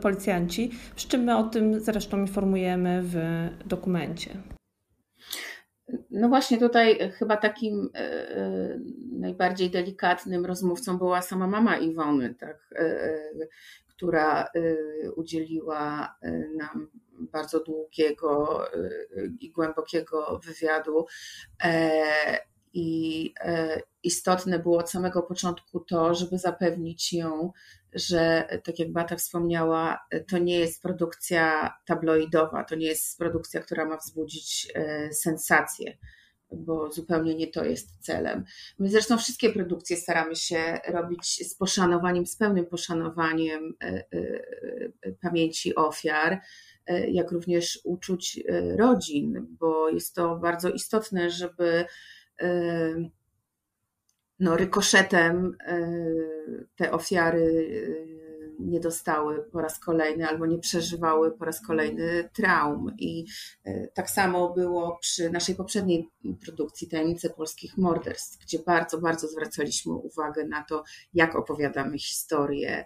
policjanci, 0.02 0.72
przy 0.96 1.08
czym 1.08 1.22
my 1.22 1.38
o 1.38 1.44
tym 1.44 1.80
zresztą 1.80 2.20
informujemy 2.20 3.02
w 3.04 3.18
dokumencie. 3.66 4.30
No 6.12 6.30
właśnie 6.30 6.58
tutaj 6.58 7.12
chyba 7.12 7.38
takim 7.38 7.90
najbardziej 9.12 9.70
delikatnym 9.70 10.46
rozmówcą 10.46 10.98
była 10.98 11.22
sama 11.22 11.48
mama 11.48 11.78
Iwony, 11.78 12.36
tak, 12.36 12.74
która 14.02 14.48
udzieliła 15.16 16.16
nam 16.58 16.90
bardzo 17.20 17.64
długiego 17.64 18.64
i 19.40 19.52
głębokiego 19.52 20.42
wywiadu. 20.46 21.06
I 22.74 23.34
istotne 24.04 24.60
było 24.60 24.78
od 24.78 24.92
samego 24.92 25.24
początku 25.24 25.80
to, 25.80 26.16
żeby 26.16 26.38
zapewnić 26.38 27.14
ją, 27.14 27.52
że 27.94 28.48
tak 28.64 28.80
jak 28.80 28.92
Bata 28.92 29.16
wspomniała, 29.16 30.00
to 30.28 30.38
nie 30.38 30.60
jest 30.60 30.82
produkcja 30.82 31.74
tabloidowa, 31.86 32.64
to 32.64 32.76
nie 32.76 32.88
jest 32.88 33.18
produkcja, 33.18 33.62
która 33.62 33.86
ma 33.86 33.98
wzbudzić 33.98 34.72
e, 34.76 35.14
sensację, 35.14 35.98
bo 36.52 36.92
zupełnie 36.92 37.36
nie 37.36 37.48
to 37.48 37.66
jest 37.66 37.98
celem. 38.00 38.44
My 38.80 38.90
zresztą 38.90 39.18
wszystkie 39.18 39.50
produkcje 39.50 39.98
staramy 39.98 40.36
się 40.36 40.80
robić 40.88 41.48
z 41.50 41.56
poszanowaniem, 41.56 42.26
z 42.26 42.36
pełnym 42.36 42.66
poszanowaniem 42.66 43.74
e, 43.84 43.88
e, 43.88 45.12
pamięci 45.22 45.76
ofiar, 45.76 46.42
jak 47.12 47.32
również 47.32 47.80
uczuć 47.84 48.44
rodzin, 48.78 49.48
bo 49.60 49.90
jest 49.90 50.16
to 50.16 50.36
bardzo 50.36 50.70
istotne, 50.70 51.30
żeby 51.30 51.86
no, 54.42 54.58
rykoszetem 54.58 55.58
e, 55.68 55.92
te 56.76 56.92
ofiary 56.92 57.68
e, 58.28 58.31
nie 58.66 58.80
dostały 58.80 59.44
po 59.52 59.62
raz 59.62 59.80
kolejny 59.80 60.28
albo 60.28 60.46
nie 60.46 60.60
przeżywały 60.60 61.32
po 61.32 61.46
raz 61.46 61.62
kolejny 61.62 62.30
traum. 62.34 62.92
I 62.98 63.26
e, 63.64 63.88
tak 63.88 64.10
samo 64.10 64.54
było 64.54 64.98
przy 65.02 65.30
naszej 65.30 65.56
poprzedniej 65.56 66.10
produkcji 66.46 66.88
Tajemnice 66.88 67.30
Polskich 67.30 67.78
Morderstw, 67.78 68.40
gdzie 68.46 68.60
bardzo, 68.60 69.02
bardzo 69.02 69.28
zwracaliśmy 69.28 69.94
uwagę 69.94 70.46
na 70.48 70.64
to, 70.64 70.84
jak 71.14 71.36
opowiadamy 71.36 72.00
historię, 72.00 72.86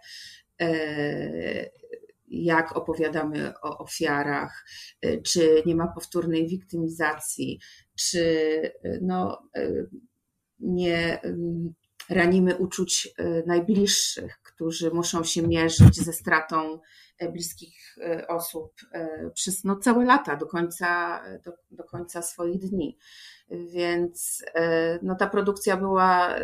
jak 2.28 2.78
opowiadamy 2.78 3.54
o 3.62 3.78
ofiarach, 3.78 4.66
czy 5.24 5.64
nie 5.66 5.76
ma 5.76 5.88
powtórnej 5.88 6.48
wiktymizacji, 6.48 7.60
czy 7.96 8.24
no, 9.02 9.50
nie 10.60 11.22
ranimy 12.10 12.56
uczuć 12.56 13.10
e, 13.18 13.44
najbliższych, 13.46 14.40
którzy 14.44 14.92
muszą 14.92 15.24
się 15.24 15.48
mierzyć 15.48 15.96
ze 15.96 16.14
stratą 16.14 16.80
e, 17.18 17.32
bliskich 17.32 17.98
e, 17.98 18.28
osób 18.28 18.74
przez 19.34 19.64
no, 19.64 19.76
całe 19.76 20.06
lata, 20.06 20.36
do 20.36 20.46
końca, 20.46 21.22
do, 21.46 21.52
do 21.72 21.84
końca 21.84 22.22
swoich 22.22 22.60
dni. 22.60 22.98
Więc 23.50 24.46
no, 25.02 25.16
ta 25.16 25.28
produkcja 25.28 25.78
była 25.78 26.36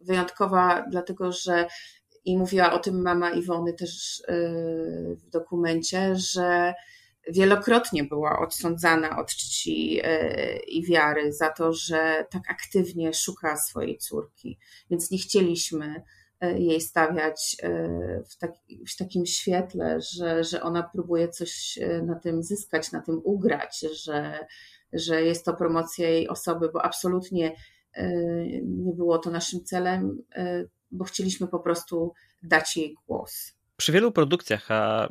wyjątkowa, 0.00 0.84
dlatego 0.90 1.32
że 1.32 1.66
i 2.24 2.38
mówiła 2.38 2.72
o 2.72 2.78
tym 2.78 3.02
mama 3.02 3.30
Iwony 3.30 3.72
też 3.72 4.22
w 5.16 5.28
dokumencie, 5.28 6.16
że 6.16 6.74
wielokrotnie 7.28 8.04
była 8.04 8.38
odsądzana 8.38 9.18
od 9.18 9.28
czci 9.28 10.00
e, 10.02 10.56
i 10.56 10.86
wiary 10.86 11.32
za 11.32 11.50
to, 11.50 11.72
że 11.72 12.26
tak 12.30 12.42
aktywnie 12.50 13.14
szuka 13.14 13.56
swojej 13.56 13.98
córki. 13.98 14.58
Więc 14.90 15.10
nie 15.10 15.18
chcieliśmy 15.18 16.02
e, 16.40 16.58
jej 16.58 16.80
stawiać 16.80 17.56
e, 17.62 17.68
w, 18.30 18.38
taki, 18.38 18.84
w 18.86 18.96
takim 18.96 19.26
świetle, 19.26 20.00
że, 20.00 20.44
że 20.44 20.62
ona 20.62 20.82
próbuje 20.82 21.28
coś 21.28 21.78
na 22.02 22.14
tym 22.14 22.42
zyskać, 22.42 22.92
na 22.92 23.00
tym 23.00 23.20
ugrać, 23.24 23.86
że, 24.04 24.46
że 24.92 25.22
jest 25.22 25.44
to 25.44 25.54
promocja 25.54 26.08
jej 26.08 26.28
osoby, 26.28 26.70
bo 26.72 26.84
absolutnie 26.84 27.56
nie 28.62 28.92
było 28.92 29.18
to 29.18 29.30
naszym 29.30 29.64
celem, 29.64 30.22
bo 30.90 31.04
chcieliśmy 31.04 31.48
po 31.48 31.58
prostu 31.58 32.12
dać 32.42 32.76
jej 32.76 32.96
głos. 33.06 33.57
Przy 33.80 33.92
wielu 33.92 34.12
produkcjach, 34.12 34.70
a 34.70 35.08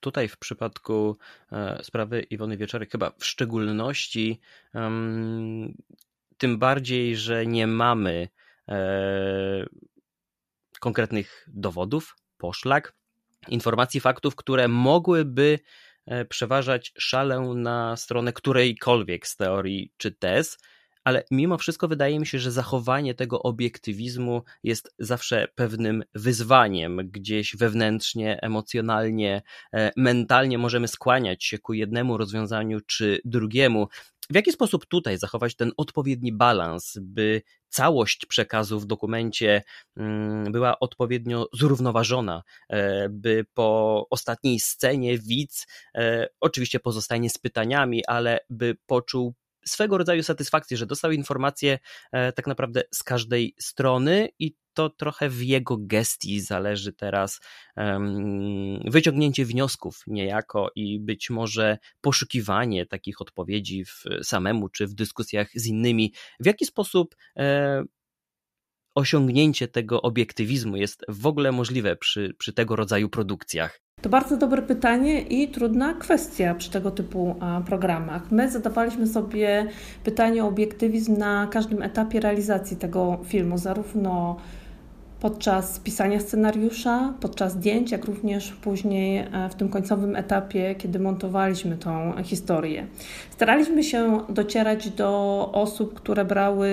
tutaj 0.00 0.28
w 0.28 0.38
przypadku 0.38 1.16
e, 1.52 1.84
sprawy 1.84 2.20
Iwony 2.20 2.56
Wieczorek 2.56 2.90
chyba 2.90 3.10
w 3.18 3.24
szczególności, 3.26 4.40
tym 6.38 6.58
bardziej, 6.58 7.16
że 7.16 7.46
nie 7.46 7.66
mamy 7.66 8.28
e, 8.68 9.66
konkretnych 10.80 11.48
dowodów, 11.52 12.16
poszlak, 12.38 12.92
informacji, 13.48 14.00
faktów, 14.00 14.36
które 14.36 14.68
mogłyby 14.68 15.58
e, 16.06 16.24
przeważać 16.24 16.92
szalę 16.98 17.40
na 17.40 17.96
stronę 17.96 18.32
którejkolwiek 18.32 19.26
z 19.26 19.36
teorii 19.36 19.92
czy 19.96 20.12
tez, 20.12 20.58
ale 21.06 21.24
mimo 21.30 21.58
wszystko 21.58 21.88
wydaje 21.88 22.20
mi 22.20 22.26
się, 22.26 22.38
że 22.38 22.52
zachowanie 22.52 23.14
tego 23.14 23.42
obiektywizmu 23.42 24.42
jest 24.62 24.94
zawsze 24.98 25.48
pewnym 25.54 26.04
wyzwaniem. 26.14 27.10
Gdzieś 27.10 27.56
wewnętrznie, 27.56 28.38
emocjonalnie, 28.42 29.42
e, 29.72 29.92
mentalnie 29.96 30.58
możemy 30.58 30.88
skłaniać 30.88 31.44
się 31.44 31.58
ku 31.58 31.72
jednemu 31.72 32.16
rozwiązaniu 32.16 32.80
czy 32.86 33.20
drugiemu. 33.24 33.88
W 34.30 34.34
jaki 34.34 34.52
sposób 34.52 34.86
tutaj 34.86 35.18
zachować 35.18 35.56
ten 35.56 35.72
odpowiedni 35.76 36.32
balans, 36.32 36.98
by 37.02 37.42
całość 37.68 38.26
przekazu 38.26 38.80
w 38.80 38.86
dokumencie 38.86 39.62
mm, 39.96 40.52
była 40.52 40.78
odpowiednio 40.78 41.48
zrównoważona, 41.52 42.42
e, 42.68 43.08
by 43.08 43.46
po 43.54 44.06
ostatniej 44.10 44.60
scenie 44.60 45.18
widz 45.18 45.66
e, 45.94 46.28
oczywiście 46.40 46.80
pozostanie 46.80 47.30
z 47.30 47.38
pytaniami, 47.38 48.06
ale 48.06 48.40
by 48.50 48.76
poczuł 48.86 49.34
swego 49.68 49.98
rodzaju 49.98 50.22
satysfakcję, 50.22 50.76
że 50.76 50.86
dostał 50.86 51.12
informacje 51.12 51.78
tak 52.12 52.46
naprawdę 52.46 52.82
z 52.94 53.02
każdej 53.02 53.54
strony 53.58 54.28
i 54.38 54.54
to 54.76 54.90
trochę 54.90 55.28
w 55.28 55.42
jego 55.42 55.76
gestii 55.80 56.40
zależy 56.40 56.92
teraz 56.92 57.40
um, 57.76 58.80
wyciągnięcie 58.84 59.44
wniosków 59.44 60.02
niejako 60.06 60.70
i 60.74 61.00
być 61.00 61.30
może 61.30 61.78
poszukiwanie 62.00 62.86
takich 62.86 63.20
odpowiedzi 63.20 63.84
w 63.84 64.04
samemu 64.22 64.68
czy 64.68 64.86
w 64.86 64.94
dyskusjach 64.94 65.48
z 65.54 65.66
innymi. 65.66 66.12
W 66.40 66.46
jaki 66.46 66.66
sposób 66.66 67.16
e, 67.36 67.82
osiągnięcie 68.94 69.68
tego 69.68 70.02
obiektywizmu 70.02 70.76
jest 70.76 71.04
w 71.08 71.26
ogóle 71.26 71.52
możliwe 71.52 71.96
przy, 71.96 72.34
przy 72.38 72.52
tego 72.52 72.76
rodzaju 72.76 73.08
produkcjach? 73.08 73.85
To 74.06 74.10
bardzo 74.10 74.36
dobre 74.36 74.62
pytanie 74.62 75.20
i 75.20 75.48
trudna 75.48 75.94
kwestia 75.94 76.54
przy 76.54 76.70
tego 76.70 76.90
typu 76.90 77.34
programach. 77.66 78.30
My 78.30 78.50
zadawaliśmy 78.50 79.06
sobie 79.06 79.66
pytanie 80.04 80.44
o 80.44 80.48
obiektywizm 80.48 81.18
na 81.18 81.46
każdym 81.46 81.82
etapie 81.82 82.20
realizacji 82.20 82.76
tego 82.76 83.18
filmu, 83.24 83.58
zarówno 83.58 84.36
podczas 85.26 85.78
pisania 85.80 86.20
scenariusza, 86.20 87.14
podczas 87.20 87.52
zdjęć, 87.52 87.90
jak 87.90 88.04
również 88.04 88.52
później 88.52 89.18
e, 89.18 89.48
w 89.50 89.54
tym 89.54 89.68
końcowym 89.68 90.16
etapie, 90.16 90.74
kiedy 90.78 90.98
montowaliśmy 90.98 91.76
tą 91.76 92.22
historię. 92.22 92.86
Staraliśmy 93.30 93.84
się 93.84 94.20
docierać 94.28 94.90
do 94.90 95.50
osób, 95.52 95.94
które 95.94 96.24
brały 96.24 96.68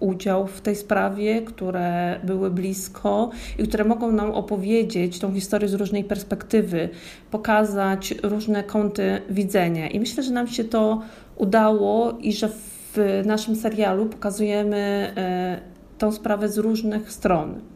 udział 0.00 0.46
w 0.46 0.60
tej 0.60 0.76
sprawie, 0.76 1.42
które 1.42 2.20
były 2.24 2.50
blisko 2.50 3.30
i 3.58 3.62
które 3.62 3.84
mogą 3.84 4.12
nam 4.12 4.30
opowiedzieć 4.30 5.18
tą 5.18 5.34
historię 5.34 5.68
z 5.68 5.74
różnej 5.74 6.04
perspektywy, 6.04 6.88
pokazać 7.30 8.14
różne 8.22 8.62
kąty 8.62 9.22
widzenia. 9.30 9.88
I 9.88 10.00
myślę, 10.00 10.22
że 10.22 10.32
nam 10.32 10.48
się 10.48 10.64
to 10.64 11.02
udało 11.36 12.18
i 12.20 12.32
że 12.32 12.48
w 12.94 13.22
naszym 13.24 13.56
serialu 13.56 14.06
pokazujemy 14.06 15.12
e, 15.16 15.76
tą 15.98 16.12
sprawę 16.12 16.48
z 16.48 16.58
różnych 16.58 17.12
stron. 17.12 17.75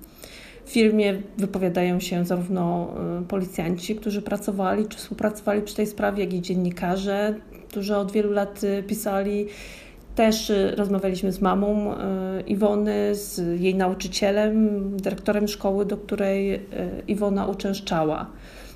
W 0.71 0.73
filmie 0.73 1.23
wypowiadają 1.39 2.01
się 2.01 2.25
zarówno 2.25 2.95
y, 3.23 3.27
policjanci, 3.27 3.97
którzy 3.97 4.23
pracowali 4.23 4.87
czy 4.87 4.99
współpracowali 4.99 5.63
przy 5.63 5.77
tej 5.77 5.87
sprawie, 5.87 6.25
jak 6.25 6.33
i 6.33 6.41
dziennikarze, 6.41 7.35
którzy 7.69 7.97
od 7.97 8.13
wielu 8.13 8.33
lat 8.33 8.65
y, 8.65 8.83
pisali. 8.83 9.47
Też 10.15 10.51
y, 10.51 10.75
rozmawialiśmy 10.77 11.33
z 11.33 11.41
mamą 11.41 11.95
Iwony, 12.47 13.15
z 13.15 13.61
jej 13.61 13.75
nauczycielem, 13.75 14.97
dyrektorem 14.97 15.49
szkoły, 15.49 15.87
do 15.87 15.97
której 15.97 16.67
Iwona 17.09 17.47
uczęszczała. 17.47 18.31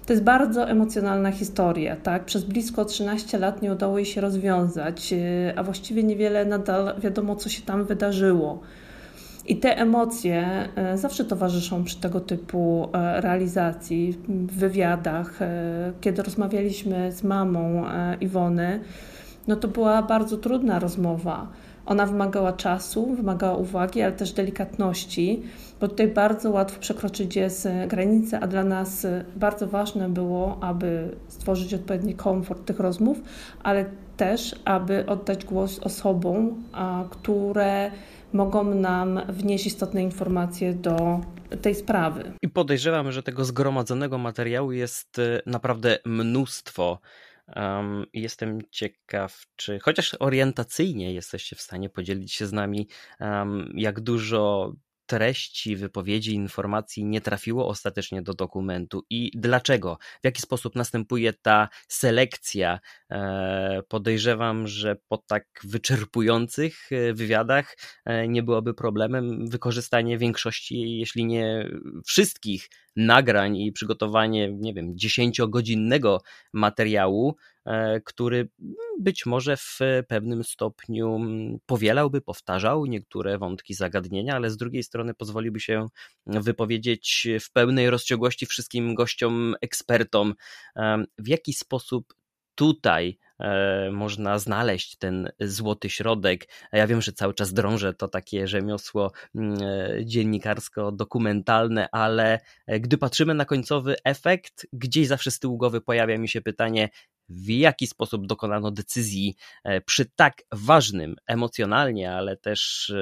To 0.06 0.12
jest 0.12 0.24
bardzo 0.24 0.68
emocjonalna 0.68 1.32
historia. 1.32 1.96
Tak? 1.96 2.24
Przez 2.24 2.44
blisko 2.44 2.84
13 2.84 3.38
lat 3.38 3.62
nie 3.62 3.72
udało 3.72 3.98
jej 3.98 4.06
się 4.06 4.20
rozwiązać, 4.20 5.14
a 5.56 5.62
właściwie 5.62 6.02
niewiele 6.02 6.44
nadal 6.44 6.94
wiadomo, 7.00 7.36
co 7.36 7.48
się 7.48 7.62
tam 7.62 7.84
wydarzyło. 7.84 8.60
I 9.46 9.56
te 9.56 9.78
emocje 9.78 10.68
e, 10.76 10.98
zawsze 10.98 11.24
towarzyszą 11.24 11.84
przy 11.84 12.00
tego 12.00 12.20
typu 12.20 12.88
e, 12.92 13.20
realizacji, 13.20 14.18
w 14.28 14.58
wywiadach. 14.58 15.42
E, 15.42 15.92
kiedy 16.00 16.22
rozmawialiśmy 16.22 17.12
z 17.12 17.22
mamą 17.22 17.84
Iwony, 18.20 18.80
no 19.48 19.56
to 19.56 19.68
była 19.68 20.02
bardzo 20.02 20.36
trudna 20.36 20.78
rozmowa, 20.78 21.48
Ona 21.86 22.06
wymagała 22.06 22.52
czasu, 22.52 23.14
wymagała 23.14 23.56
uwagi, 23.56 24.02
ale 24.02 24.12
też 24.12 24.32
delikatności, 24.32 25.42
bo 25.80 25.88
tutaj 25.88 26.08
bardzo 26.08 26.50
łatwo 26.50 26.80
przekroczyć 26.80 27.36
jest 27.36 27.68
granice, 27.88 28.40
a 28.40 28.46
dla 28.46 28.64
nas 28.64 29.06
bardzo 29.36 29.66
ważne 29.66 30.08
było, 30.08 30.58
aby 30.60 31.16
stworzyć 31.28 31.74
odpowiedni 31.74 32.14
komfort 32.14 32.64
tych 32.64 32.80
rozmów, 32.80 33.22
ale 33.62 33.84
też, 34.16 34.54
aby 34.64 35.06
oddać 35.06 35.44
głos 35.44 35.78
osobom, 35.78 36.64
które 37.10 37.90
mogą 38.34 38.74
nam 38.74 39.20
wnieść 39.28 39.66
istotne 39.66 40.02
informacje 40.02 40.74
do 40.74 41.20
tej 41.62 41.74
sprawy. 41.74 42.32
I 42.42 42.48
podejrzewam, 42.48 43.12
że 43.12 43.22
tego 43.22 43.44
zgromadzonego 43.44 44.18
materiału 44.18 44.72
jest 44.72 45.18
e, 45.18 45.42
naprawdę 45.46 45.98
mnóstwo. 46.04 47.00
Um, 47.56 48.06
jestem 48.12 48.58
ciekaw, 48.70 49.42
czy 49.56 49.78
chociaż 49.78 50.16
orientacyjnie 50.20 51.14
jesteście 51.14 51.56
w 51.56 51.60
stanie 51.60 51.90
podzielić 51.90 52.32
się 52.32 52.46
z 52.46 52.52
nami, 52.52 52.88
um, 53.20 53.72
jak 53.74 54.00
dużo 54.00 54.72
treści, 55.06 55.76
wypowiedzi, 55.76 56.34
informacji 56.34 57.04
nie 57.04 57.20
trafiło 57.20 57.68
ostatecznie 57.68 58.22
do 58.22 58.34
dokumentu 58.34 59.04
i 59.10 59.30
dlaczego? 59.34 59.98
W 60.22 60.24
jaki 60.24 60.42
sposób 60.42 60.74
następuje 60.74 61.32
ta 61.32 61.68
selekcja? 61.88 62.80
E, 63.14 63.82
podejrzewam, 63.88 64.66
że 64.68 64.96
po 65.08 65.18
tak 65.18 65.44
wyczerpujących 65.64 66.92
e, 66.92 67.12
wywiadach 67.12 67.76
e, 68.04 68.28
nie 68.28 68.42
byłoby 68.42 68.74
problemem 68.74 69.48
wykorzystanie 69.48 70.18
większości, 70.18 70.98
jeśli 70.98 71.24
nie 71.24 71.70
wszystkich 72.06 72.68
nagrań 72.96 73.56
i 73.56 73.72
przygotowanie, 73.72 74.52
nie 74.52 74.74
wiem, 74.74 74.98
dziesięciogodzinnego 74.98 76.20
materiału, 76.52 77.36
który 78.04 78.48
być 79.00 79.26
może 79.26 79.56
w 79.56 79.78
pewnym 80.08 80.44
stopniu 80.44 81.18
powielałby, 81.66 82.20
powtarzał 82.20 82.86
niektóre 82.86 83.38
wątki 83.38 83.74
zagadnienia, 83.74 84.34
ale 84.34 84.50
z 84.50 84.56
drugiej 84.56 84.82
strony 84.82 85.14
pozwoliłby 85.14 85.60
się 85.60 85.88
wypowiedzieć 86.26 87.28
w 87.40 87.52
pełnej 87.52 87.90
rozciągłości 87.90 88.46
wszystkim 88.46 88.94
gościom, 88.94 89.54
ekspertom, 89.60 90.34
w 91.18 91.28
jaki 91.28 91.52
sposób 91.52 92.14
tutaj 92.54 93.18
E, 93.40 93.90
można 93.90 94.38
znaleźć 94.38 94.96
ten 94.96 95.30
złoty 95.40 95.90
środek. 95.90 96.48
Ja 96.72 96.86
wiem, 96.86 97.02
że 97.02 97.12
cały 97.12 97.34
czas 97.34 97.52
drążę 97.52 97.94
to 97.94 98.08
takie 98.08 98.46
rzemiosło 98.46 99.12
mm, 99.34 99.58
e, 99.62 100.04
dziennikarsko-dokumentalne, 100.04 101.88
ale 101.92 102.40
e, 102.66 102.80
gdy 102.80 102.98
patrzymy 102.98 103.34
na 103.34 103.44
końcowy 103.44 103.96
efekt, 104.04 104.66
gdzieś 104.72 105.06
zawsze 105.06 105.30
z 105.30 105.38
tyłu 105.38 105.58
głowy 105.58 105.80
pojawia 105.80 106.18
mi 106.18 106.28
się 106.28 106.40
pytanie, 106.40 106.88
w 107.28 107.48
jaki 107.48 107.86
sposób 107.86 108.26
dokonano 108.26 108.70
decyzji 108.70 109.36
przy 109.86 110.06
tak 110.16 110.42
ważnym 110.52 111.16
emocjonalnie, 111.26 112.12
ale 112.12 112.36
też 112.36 112.92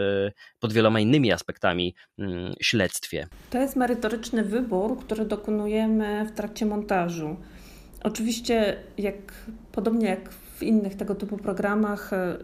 pod 0.60 0.72
wieloma 0.72 1.00
innymi 1.00 1.32
aspektami 1.32 1.94
mm, 2.18 2.54
śledztwie. 2.60 3.28
To 3.50 3.58
jest 3.58 3.76
merytoryczny 3.76 4.44
wybór, 4.44 4.98
który 4.98 5.24
dokonujemy 5.24 6.26
w 6.26 6.32
trakcie 6.32 6.66
montażu. 6.66 7.36
Oczywiście, 8.04 8.76
jak, 8.98 9.32
podobnie 9.72 10.06
jak 10.06 10.30
w 10.32 10.62
innych 10.62 10.94
tego 10.94 11.14
typu 11.14 11.36
programach, 11.36 12.12
e, 12.12 12.36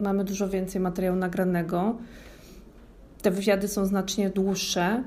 mamy 0.00 0.24
dużo 0.24 0.48
więcej 0.48 0.80
materiału 0.80 1.16
nagranego. 1.16 1.96
Te 3.22 3.30
wywiady 3.30 3.68
są 3.68 3.86
znacznie 3.86 4.30
dłuższe, 4.30 5.02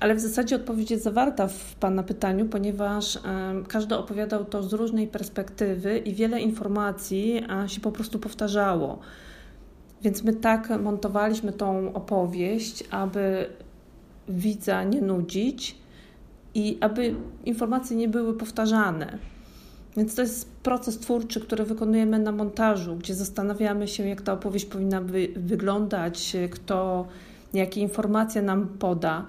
ale 0.00 0.14
w 0.14 0.20
zasadzie 0.20 0.56
odpowiedź 0.56 0.90
jest 0.90 1.04
zawarta 1.04 1.48
w 1.48 1.74
Pana 1.74 2.02
pytaniu, 2.02 2.46
ponieważ 2.46 3.18
każdy 3.68 3.96
opowiadał 3.96 4.44
to 4.44 4.62
z 4.62 4.72
różnej 4.72 5.08
perspektywy 5.08 5.98
i 5.98 6.14
wiele 6.14 6.40
informacji 6.40 7.42
się 7.66 7.80
po 7.80 7.92
prostu 7.92 8.18
powtarzało. 8.18 8.98
Więc 10.02 10.24
my 10.24 10.32
tak 10.32 10.80
montowaliśmy 10.82 11.52
tą 11.52 11.92
opowieść, 11.92 12.84
aby 12.90 13.46
widza 14.28 14.84
nie 14.84 15.00
nudzić, 15.00 15.79
i 16.54 16.78
aby 16.80 17.14
informacje 17.44 17.96
nie 17.96 18.08
były 18.08 18.34
powtarzane. 18.34 19.18
Więc 19.96 20.14
to 20.14 20.22
jest 20.22 20.50
proces 20.50 20.98
twórczy, 20.98 21.40
który 21.40 21.64
wykonujemy 21.64 22.18
na 22.18 22.32
montażu, 22.32 22.96
gdzie 22.96 23.14
zastanawiamy 23.14 23.88
się, 23.88 24.08
jak 24.08 24.22
ta 24.22 24.32
opowieść 24.32 24.64
powinna 24.64 25.00
wy 25.00 25.28
wyglądać, 25.36 26.36
kto 26.50 27.06
jakie 27.54 27.80
informacje 27.80 28.42
nam 28.42 28.68
poda. 28.68 29.26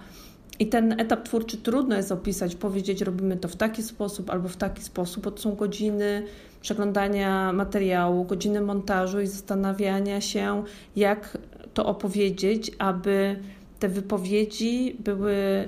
I 0.59 0.67
ten 0.67 0.99
etap 0.99 1.23
twórczy 1.23 1.57
trudno 1.57 1.95
jest 1.95 2.11
opisać, 2.11 2.55
powiedzieć, 2.55 3.01
robimy 3.01 3.37
to 3.37 3.47
w 3.47 3.55
taki 3.55 3.83
sposób 3.83 4.29
albo 4.29 4.47
w 4.47 4.57
taki 4.57 4.83
sposób, 4.83 5.23
bo 5.23 5.31
to 5.31 5.41
są 5.41 5.55
godziny 5.55 6.23
przeglądania 6.61 7.53
materiału, 7.53 8.25
godziny 8.25 8.61
montażu 8.61 9.21
i 9.21 9.27
zastanawiania 9.27 10.21
się, 10.21 10.63
jak 10.95 11.37
to 11.73 11.85
opowiedzieć, 11.85 12.71
aby 12.79 13.39
te 13.79 13.89
wypowiedzi 13.89 14.95
były 14.99 15.67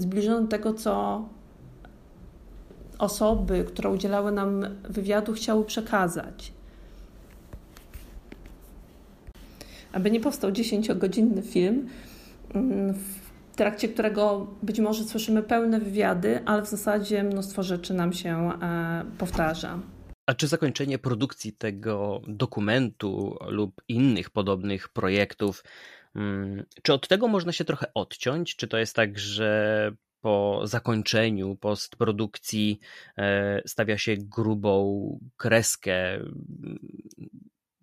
zbliżone 0.00 0.42
do 0.42 0.48
tego, 0.48 0.74
co 0.74 1.24
osoby, 2.98 3.64
które 3.64 3.90
udzielały 3.90 4.32
nam 4.32 4.66
wywiadu, 4.88 5.32
chciały 5.32 5.64
przekazać. 5.64 6.52
Aby 9.92 10.10
nie 10.10 10.20
powstał 10.20 10.50
10-godzinny 10.50 11.42
film, 11.42 11.88
mm, 12.54 12.94
w 12.94 13.56
trakcie 13.56 13.88
którego 13.88 14.46
być 14.62 14.80
może 14.80 15.04
słyszymy 15.04 15.42
pełne 15.42 15.80
wywiady, 15.80 16.40
ale 16.44 16.62
w 16.62 16.68
zasadzie 16.68 17.22
mnóstwo 17.22 17.62
rzeczy 17.62 17.94
nam 17.94 18.12
się 18.12 18.50
e, 18.62 19.04
powtarza. 19.18 19.78
A 20.26 20.34
czy 20.34 20.46
zakończenie 20.46 20.98
produkcji 20.98 21.52
tego 21.52 22.20
dokumentu 22.26 23.36
lub 23.48 23.82
innych 23.88 24.30
podobnych 24.30 24.88
projektów 24.88 25.64
czy 26.82 26.92
od 26.92 27.08
tego 27.08 27.28
można 27.28 27.52
się 27.52 27.64
trochę 27.64 27.86
odciąć? 27.94 28.56
Czy 28.56 28.68
to 28.68 28.78
jest 28.78 28.96
tak, 28.96 29.18
że 29.18 29.92
po 30.20 30.60
zakończeniu 30.64 31.56
postprodukcji 31.56 32.80
e, 33.18 33.62
stawia 33.66 33.98
się 33.98 34.16
grubą 34.16 35.18
kreskę 35.36 36.14
mm, 36.14 36.78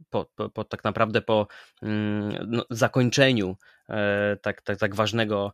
po, 0.09 0.25
po, 0.35 0.49
po, 0.49 0.63
tak 0.63 0.83
naprawdę 0.83 1.21
po 1.21 1.47
mm, 1.81 2.47
no, 2.47 2.65
zakończeniu 2.69 3.57
e, 3.89 4.37
tak, 4.41 4.61
tak, 4.61 4.79
tak 4.79 4.95
ważnego 4.95 5.53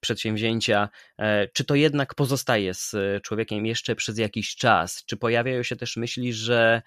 przedsięwzięcia, 0.00 0.88
e, 1.18 1.48
czy 1.48 1.64
to 1.64 1.74
jednak 1.74 2.14
pozostaje 2.14 2.74
z 2.74 2.94
człowiekiem 3.22 3.66
jeszcze 3.66 3.96
przez 3.96 4.18
jakiś 4.18 4.56
czas? 4.56 5.04
Czy 5.04 5.16
pojawiają 5.16 5.62
się 5.62 5.76
też 5.76 5.96
myśli, 5.96 6.32
że 6.32 6.82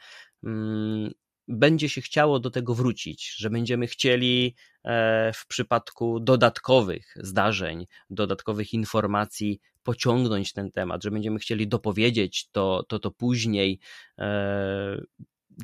będzie 1.50 1.90
się 1.90 2.02
chciało 2.02 2.40
do 2.40 2.52
tego 2.52 2.76
wrócić, 2.76 3.36
że 3.38 3.50
będziemy 3.50 3.88
chcieli 3.88 4.56
e, 4.84 5.34
w 5.34 5.48
przypadku 5.48 6.20
dodatkowych 6.20 7.14
zdarzeń, 7.16 7.88
dodatkowych 8.10 8.74
informacji 8.74 9.60
pociągnąć 9.84 10.54
ten 10.54 10.72
temat, 10.72 11.04
że 11.04 11.12
będziemy 11.12 11.40
chcieli 11.40 11.68
dopowiedzieć 11.68 12.50
to, 12.52 12.84
to, 12.88 13.00
to 13.00 13.12
później. 13.12 13.80
E, 14.20 15.02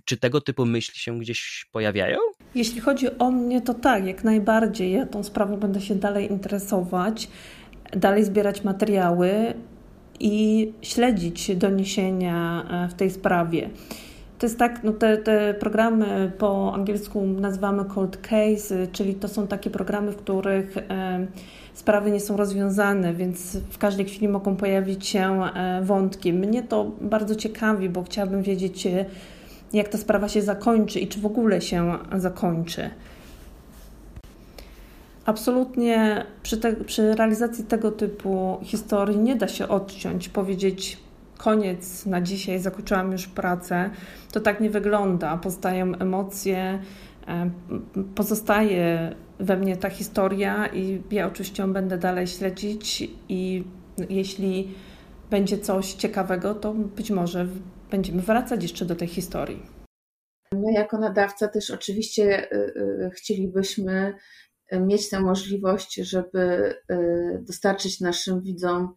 czy 0.06 0.18
tego 0.18 0.42
typu 0.42 0.66
myśli 0.66 1.00
się 1.00 1.20
gdzieś 1.20 1.66
pojawiają? 1.72 2.18
Jeśli 2.56 2.82
chodzi 2.82 3.18
o 3.18 3.32
mnie, 3.32 3.62
to 3.62 3.74
tak, 3.74 4.06
jak 4.06 4.24
najbardziej. 4.24 4.92
Ja 4.92 5.06
tą 5.06 5.24
sprawą 5.24 5.58
będę 5.58 5.82
się 5.82 5.96
dalej 5.96 6.32
interesować, 6.32 7.28
dalej 7.92 8.24
zbierać 8.24 8.64
materiały 8.64 9.54
i 10.20 10.72
śledzić 10.82 11.56
doniesienia 11.56 12.66
e, 12.70 12.90
w 12.90 12.94
tej 12.94 13.12
sprawie. 13.12 13.70
To 14.40 14.46
jest 14.46 14.60
tak, 14.60 14.84
no 14.84 14.92
te, 14.92 15.18
te 15.18 15.54
programy 15.54 16.32
po 16.38 16.74
angielsku 16.74 17.26
nazywamy 17.26 17.86
cold 17.86 18.18
case, 18.18 18.88
czyli 18.92 19.16
to 19.16 19.28
są 19.28 19.48
takie 19.48 19.70
programy, 19.70 20.12
w 20.12 20.16
których 20.16 20.78
e, 20.78 21.28
sprawy 21.74 22.12
nie 22.12 22.20
są 22.20 22.38
rozwiązane, 22.38 23.14
więc 23.14 23.58
w 23.58 23.78
każdej 23.78 24.06
chwili 24.06 24.28
mogą 24.28 24.56
pojawić 24.56 25.08
się 25.08 25.44
e, 25.44 25.82
wątki. 25.84 26.34
Mnie 26.34 26.64
to 26.64 26.92
bardzo 27.02 27.36
ciekawi, 27.36 27.90
bo 27.90 28.04
chciałabym 28.04 28.44
wiedzieć, 28.44 28.88
e, 28.88 29.06
jak 29.74 29.88
ta 29.88 29.98
sprawa 29.98 30.30
się 30.30 30.42
zakończy 30.42 31.00
i 31.00 31.08
czy 31.08 31.20
w 31.20 31.26
ogóle 31.26 31.62
się 31.62 31.98
zakończy. 32.18 32.90
Absolutnie 35.26 36.26
przy, 36.44 36.58
te, 36.58 36.74
przy 36.74 37.16
realizacji 37.16 37.64
tego 37.64 37.92
typu 37.92 38.58
historii 38.64 39.18
nie 39.18 39.36
da 39.36 39.48
się 39.48 39.68
odciąć, 39.68 40.30
powiedzieć 40.30 40.98
koniec 41.46 42.06
na 42.06 42.22
dzisiaj, 42.22 42.60
zakończyłam 42.60 43.12
już 43.12 43.28
pracę. 43.28 43.90
To 44.32 44.40
tak 44.40 44.62
nie 44.62 44.70
wygląda. 44.70 45.38
Pozostają 45.38 45.96
emocje, 45.96 46.80
e, 47.28 47.52
pozostaje 48.16 49.16
we 49.40 49.58
mnie 49.58 49.78
ta 49.78 49.90
historia 49.90 50.68
i 50.68 51.02
ja 51.12 51.28
oczywiście 51.28 51.64
ją 51.64 51.74
będę 51.74 51.98
dalej 51.98 52.28
śledzić 52.28 53.10
i 53.30 53.64
jeśli 54.10 54.76
będzie 55.30 55.58
coś 55.58 55.94
ciekawego, 55.94 56.56
to 56.56 56.74
być 56.74 57.12
może 57.12 57.48
będziemy 57.92 58.22
wracać 58.22 58.64
jeszcze 58.64 58.86
do 58.86 58.96
tej 58.96 59.08
historii. 59.08 59.66
My 60.54 60.74
jako 60.74 60.98
nadawca 60.98 61.48
też 61.48 61.72
oczywiście 61.72 62.52
y, 62.54 62.56
y, 62.56 63.12
chcielibyśmy 63.16 64.14
mieć 64.72 65.10
tę 65.10 65.20
możliwość, 65.20 65.96
żeby 65.96 66.74
y, 66.92 67.44
dostarczyć 67.48 68.02
naszym 68.02 68.42
widzom 68.42 68.96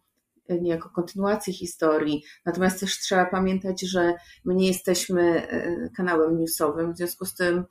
niejako 0.61 0.89
kontynuacji 0.89 1.53
historii. 1.53 2.23
Natomiast 2.45 2.79
też 2.79 2.99
trzeba 2.99 3.25
pamiętać, 3.25 3.81
że 3.81 4.13
my 4.45 4.55
nie 4.55 4.67
jesteśmy 4.67 5.47
e, 5.47 5.89
kanałem 5.97 6.39
newsowym, 6.39 6.93
w 6.93 6.97
związku 6.97 7.25
z 7.25 7.35
tym 7.35 7.65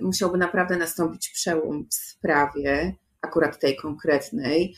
musiałby 0.00 0.38
naprawdę 0.38 0.76
nastąpić 0.76 1.28
przełom 1.28 1.86
w 1.90 1.94
sprawie, 1.94 2.94
akurat 3.20 3.58
tej 3.60 3.76
konkretnej, 3.76 4.76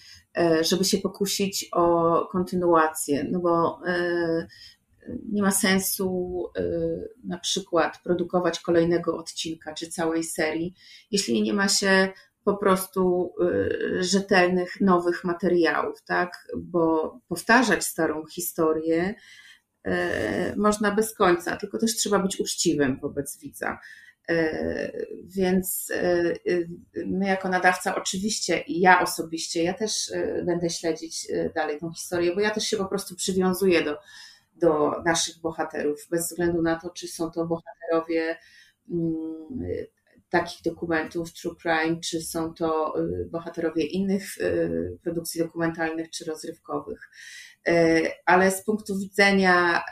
żeby 0.61 0.85
się 0.85 0.99
pokusić 0.99 1.69
o 1.73 2.27
kontynuację, 2.33 3.27
no 3.31 3.41
bo 3.41 3.81
nie 5.33 5.43
ma 5.43 5.51
sensu 5.51 6.45
na 7.25 7.39
przykład 7.39 8.03
produkować 8.05 8.61
kolejnego 8.61 9.17
odcinka 9.17 9.75
czy 9.75 9.89
całej 9.89 10.25
serii, 10.25 10.75
jeśli 11.11 11.43
nie 11.43 11.55
ma 11.55 11.69
się 11.69 12.13
po 12.49 12.57
prostu 12.57 13.35
y, 13.43 14.03
rzetelnych, 14.03 14.81
nowych 14.81 15.25
materiałów, 15.25 16.03
tak? 16.03 16.49
Bo 16.57 17.19
powtarzać 17.29 17.85
starą 17.85 18.27
historię 18.27 19.15
y, 19.87 19.91
można 20.57 20.95
bez 20.95 21.15
końca, 21.15 21.57
tylko 21.57 21.79
też 21.79 21.97
trzeba 21.97 22.19
być 22.19 22.41
uczciwym 22.41 22.99
wobec 23.01 23.39
widza. 23.39 23.79
Y, 24.31 25.07
więc 25.25 25.93
my, 27.07 27.27
jako 27.27 27.49
nadawca, 27.49 27.95
oczywiście, 27.97 28.61
i 28.61 28.81
ja 28.81 29.03
osobiście, 29.03 29.63
ja 29.63 29.75
też 29.75 30.13
będę 30.45 30.71
śledzić 30.71 31.29
dalej 31.55 31.79
tą 31.79 31.93
historię, 31.93 32.35
bo 32.35 32.41
ja 32.41 32.51
też 32.51 32.65
się 32.65 32.77
po 32.77 32.87
prostu 32.87 33.17
przywiązuję 33.17 33.85
do, 33.85 33.99
do 34.53 35.03
naszych 35.05 35.41
bohaterów, 35.41 36.07
bez 36.11 36.29
względu 36.29 36.63
na 36.63 36.81
to, 36.81 36.91
czy 36.91 37.09
są 37.09 37.31
to 37.31 37.47
bohaterowie 37.47 38.37
mm, 38.91 39.87
takich 40.31 40.63
dokumentów 40.63 41.33
True 41.33 41.57
Crime, 41.63 42.01
czy 42.01 42.21
są 42.21 42.55
to 42.55 43.01
y, 43.01 43.29
bohaterowie 43.31 43.87
innych 43.87 44.39
y, 44.39 44.99
produkcji 45.03 45.41
dokumentalnych 45.41 46.11
czy 46.11 46.25
rozrywkowych. 46.25 47.11
Y, 47.69 48.11
ale 48.27 48.51
z 48.51 48.65
punktu 48.65 48.99
widzenia 48.99 49.85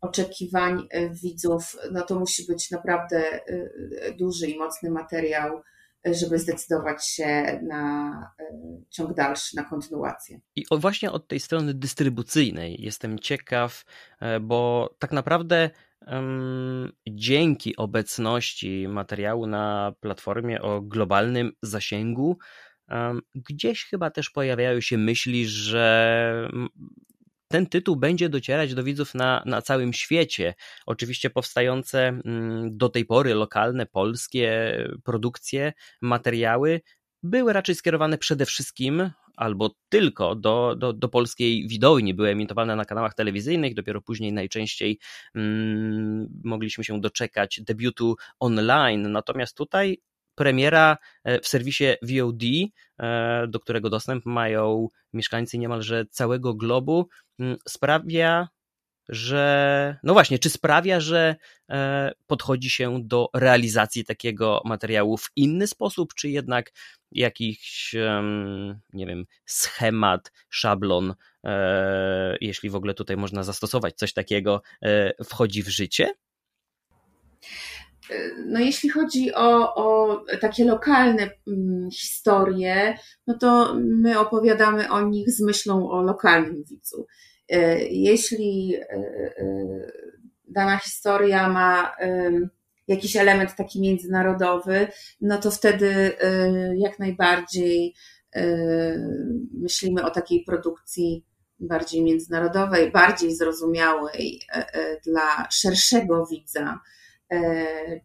oczekiwań 0.00 0.88
widzów, 1.22 1.76
no 1.92 2.02
to 2.02 2.18
musi 2.18 2.46
być 2.46 2.70
naprawdę 2.70 3.40
duży 4.18 4.46
i 4.46 4.58
mocny 4.58 4.90
materiał, 4.90 5.62
żeby 6.04 6.38
zdecydować 6.38 7.06
się 7.06 7.60
na 7.62 8.12
ciąg 8.90 9.14
dalszy, 9.14 9.56
na 9.56 9.64
kontynuację. 9.64 10.40
I 10.56 10.64
właśnie 10.70 11.12
od 11.12 11.28
tej 11.28 11.40
strony 11.40 11.74
dystrybucyjnej 11.74 12.82
jestem 12.82 13.18
ciekaw, 13.18 13.84
e, 14.20 14.40
bo 14.40 14.90
tak 14.98 15.12
naprawdę 15.12 15.70
dzięki 17.08 17.76
obecności 17.76 18.88
materiału 18.88 19.46
na 19.46 19.92
platformie 20.00 20.62
o 20.62 20.80
globalnym 20.80 21.52
zasięgu, 21.62 22.38
gdzieś 23.34 23.84
chyba 23.84 24.10
też 24.10 24.30
pojawiają 24.30 24.80
się 24.80 24.98
myśli, 24.98 25.46
że 25.48 26.50
ten 27.48 27.66
tytuł 27.66 27.96
będzie 27.96 28.28
docierać 28.28 28.74
do 28.74 28.84
widzów 28.84 29.14
na, 29.14 29.42
na 29.46 29.62
całym 29.62 29.92
świecie. 29.92 30.54
Oczywiście 30.86 31.30
powstające 31.30 32.08
mm, 32.08 32.76
do 32.76 32.88
tej 32.88 33.04
pory 33.04 33.34
lokalne, 33.34 33.86
polskie 33.86 34.76
produkcje, 35.04 35.72
materiały 36.02 36.80
były 37.22 37.52
raczej 37.52 37.74
skierowane 37.74 38.18
przede 38.18 38.46
wszystkim 38.46 39.10
albo 39.40 39.70
tylko 39.88 40.34
do, 40.34 40.76
do, 40.76 40.92
do 40.92 41.08
polskiej 41.08 41.68
widowni. 41.68 42.14
Były 42.14 42.28
emitowane 42.28 42.76
na 42.76 42.84
kanałach 42.84 43.14
telewizyjnych, 43.14 43.74
dopiero 43.74 44.00
później 44.00 44.32
najczęściej 44.32 44.98
mm, 45.34 46.40
mogliśmy 46.44 46.84
się 46.84 47.00
doczekać 47.00 47.60
debiutu 47.66 48.16
online. 48.40 49.12
Natomiast 49.12 49.56
tutaj 49.56 49.98
premiera 50.34 50.96
e, 51.24 51.40
w 51.40 51.48
serwisie 51.48 51.84
VOD, 52.02 52.42
e, 52.98 53.46
do 53.48 53.60
którego 53.60 53.90
dostęp 53.90 54.26
mają 54.26 54.88
mieszkańcy 55.12 55.58
niemalże 55.58 56.06
całego 56.10 56.54
globu, 56.54 57.08
mm, 57.38 57.56
sprawia, 57.68 58.48
że 59.10 59.96
no 60.02 60.12
właśnie, 60.12 60.38
czy 60.38 60.50
sprawia, 60.50 61.00
że 61.00 61.36
e, 61.70 62.12
podchodzi 62.26 62.70
się 62.70 62.98
do 63.02 63.28
realizacji 63.34 64.04
takiego 64.04 64.62
materiału 64.64 65.16
w 65.16 65.30
inny 65.36 65.66
sposób, 65.66 66.14
czy 66.14 66.28
jednak 66.28 66.72
jakiś, 67.12 67.94
nie 68.92 69.06
wiem, 69.06 69.26
schemat, 69.44 70.32
szablon, 70.50 71.14
e, 71.44 72.36
jeśli 72.40 72.70
w 72.70 72.74
ogóle 72.74 72.94
tutaj 72.94 73.16
można 73.16 73.42
zastosować 73.42 73.94
coś 73.94 74.12
takiego, 74.12 74.62
e, 74.82 75.24
wchodzi 75.24 75.62
w 75.62 75.68
życie? 75.68 76.14
No, 78.46 78.60
jeśli 78.60 78.88
chodzi 78.88 79.34
o, 79.34 79.74
o 79.74 80.16
takie 80.40 80.64
lokalne 80.64 81.30
mm, 81.46 81.90
historie, 81.90 82.98
no 83.26 83.38
to 83.38 83.76
my 83.80 84.18
opowiadamy 84.18 84.90
o 84.90 85.00
nich 85.00 85.30
z 85.30 85.40
myślą 85.40 85.90
o 85.90 86.02
lokalnym 86.02 86.64
widzu. 86.64 87.06
E, 87.50 87.84
jeśli 87.84 88.76
e, 88.76 88.84
e, 88.92 89.92
dana 90.48 90.78
historia 90.78 91.48
ma 91.48 91.96
jakiś 92.88 93.16
element 93.16 93.56
taki 93.56 93.80
międzynarodowy, 93.80 94.88
no 95.20 95.38
to 95.38 95.50
wtedy 95.50 96.16
jak 96.76 96.98
najbardziej 96.98 97.94
myślimy 99.52 100.04
o 100.04 100.10
takiej 100.10 100.44
produkcji 100.44 101.26
bardziej 101.60 102.02
międzynarodowej, 102.04 102.90
bardziej 102.92 103.34
zrozumiałej 103.34 104.40
dla 105.06 105.48
szerszego 105.50 106.26
widza, 106.26 106.80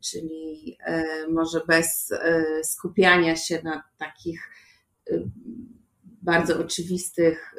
czyli 0.03 0.77
może 1.29 1.61
bez 1.67 2.13
skupiania 2.63 3.35
się 3.35 3.61
na 3.63 3.83
takich 3.97 4.39
bardzo 6.21 6.59
oczywistych 6.59 7.55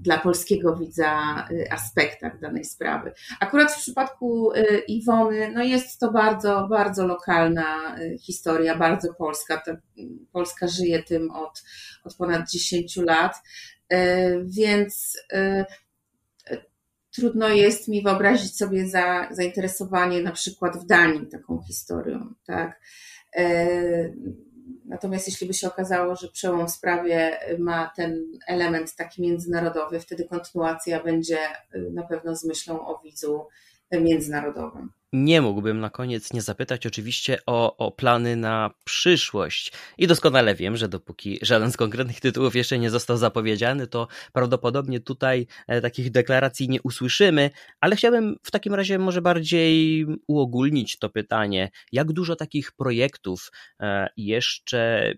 dla 0.00 0.18
polskiego 0.18 0.76
widza 0.76 1.44
y, 1.50 1.70
aspektach 1.70 2.40
danej 2.40 2.64
sprawy. 2.64 3.12
Akurat 3.40 3.72
w 3.72 3.78
przypadku 3.78 4.52
y, 4.52 4.78
Iwony, 4.88 5.52
no 5.54 5.62
jest 5.62 6.00
to 6.00 6.12
bardzo, 6.12 6.66
bardzo 6.70 7.06
lokalna 7.06 7.98
y, 7.98 8.18
historia, 8.18 8.76
bardzo 8.76 9.14
polska. 9.14 9.62
Polska 10.32 10.68
żyje 10.68 11.02
tym 11.02 11.30
od, 11.30 11.62
od 12.04 12.16
ponad 12.16 12.50
10 12.50 12.96
lat, 12.96 13.36
więc 14.44 15.18
trudno 17.10 17.48
jest 17.48 17.88
mi 17.88 18.02
wyobrazić 18.02 18.56
sobie 18.56 18.88
za, 18.88 19.28
zainteresowanie 19.30 20.22
na 20.22 20.32
przykład 20.32 20.76
w 20.76 20.86
Danii 20.86 21.26
taką 21.26 21.62
historią, 21.62 22.34
tak. 22.46 22.80
Natomiast 24.90 25.28
jeśli 25.28 25.46
by 25.46 25.54
się 25.54 25.68
okazało, 25.68 26.16
że 26.16 26.28
przełom 26.28 26.66
w 26.66 26.70
sprawie 26.70 27.38
ma 27.58 27.92
ten 27.96 28.24
element 28.46 28.94
taki 28.94 29.22
międzynarodowy, 29.22 30.00
wtedy 30.00 30.24
kontynuacja 30.24 31.02
będzie 31.02 31.38
y, 31.74 31.90
na 31.92 32.02
pewno 32.02 32.36
z 32.36 32.44
myślą 32.44 32.86
o 32.86 33.00
widzu 33.04 33.46
międzynarodowym. 33.92 34.92
Nie 35.12 35.40
mógłbym 35.40 35.80
na 35.80 35.90
koniec 35.90 36.32
nie 36.32 36.42
zapytać 36.42 36.86
oczywiście 36.86 37.38
o, 37.46 37.76
o 37.76 37.90
plany 37.90 38.36
na 38.36 38.70
przyszłość. 38.84 39.72
I 39.98 40.06
doskonale 40.06 40.54
wiem, 40.54 40.76
że 40.76 40.88
dopóki 40.88 41.38
żaden 41.42 41.72
z 41.72 41.76
konkretnych 41.76 42.20
tytułów 42.20 42.56
jeszcze 42.56 42.78
nie 42.78 42.90
został 42.90 43.16
zapowiedziany, 43.16 43.86
to 43.86 44.08
prawdopodobnie 44.32 45.00
tutaj 45.00 45.46
e, 45.66 45.80
takich 45.80 46.10
deklaracji 46.10 46.68
nie 46.68 46.82
usłyszymy, 46.82 47.50
ale 47.80 47.96
chciałbym 47.96 48.36
w 48.42 48.50
takim 48.50 48.74
razie 48.74 48.98
może 48.98 49.22
bardziej 49.22 50.06
uogólnić 50.26 50.98
to 50.98 51.10
pytanie. 51.10 51.70
Jak 51.92 52.12
dużo 52.12 52.36
takich 52.36 52.72
projektów 52.72 53.50
e, 53.80 54.08
jeszcze 54.16 55.12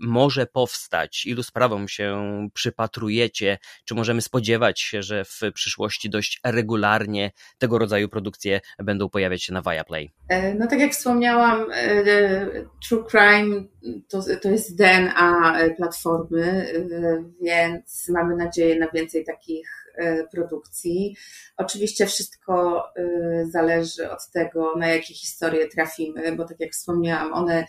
może 0.00 0.46
powstać? 0.46 1.26
Ilu 1.26 1.42
sprawom 1.42 1.88
się 1.88 2.18
przypatrujecie? 2.54 3.58
Czy 3.84 3.94
możemy 3.94 4.22
spodziewać 4.22 4.80
się, 4.80 5.02
że 5.02 5.24
w 5.24 5.40
przyszłości 5.54 6.10
dość 6.10 6.40
regularnie 6.44 7.30
tego 7.58 7.78
rodzaju 7.78 8.08
produkcje 8.08 8.60
będą 8.88 9.08
pojawiać 9.08 9.42
się 9.44 9.52
na 9.52 9.62
Viaplay? 9.62 10.10
E, 10.28 10.54
no 10.54 10.66
tak 10.66 10.80
jak 10.80 10.92
wspomniałam, 10.92 11.66
e, 11.74 12.04
True 12.88 13.04
Crime 13.10 13.64
to, 14.08 14.22
to 14.42 14.50
jest 14.50 14.78
DNA 14.78 15.56
platformy, 15.76 16.42
e, 16.42 17.24
więc 17.42 18.08
mamy 18.08 18.36
nadzieję 18.36 18.78
na 18.78 18.88
więcej 18.94 19.24
takich 19.24 19.84
produkcji. 20.32 21.16
Oczywiście 21.56 22.06
wszystko 22.06 22.84
zależy 23.50 24.10
od 24.10 24.30
tego, 24.32 24.76
na 24.76 24.86
jakie 24.86 25.14
historie 25.14 25.68
trafimy, 25.68 26.36
bo 26.36 26.44
tak 26.44 26.60
jak 26.60 26.72
wspomniałam, 26.72 27.32
one 27.32 27.64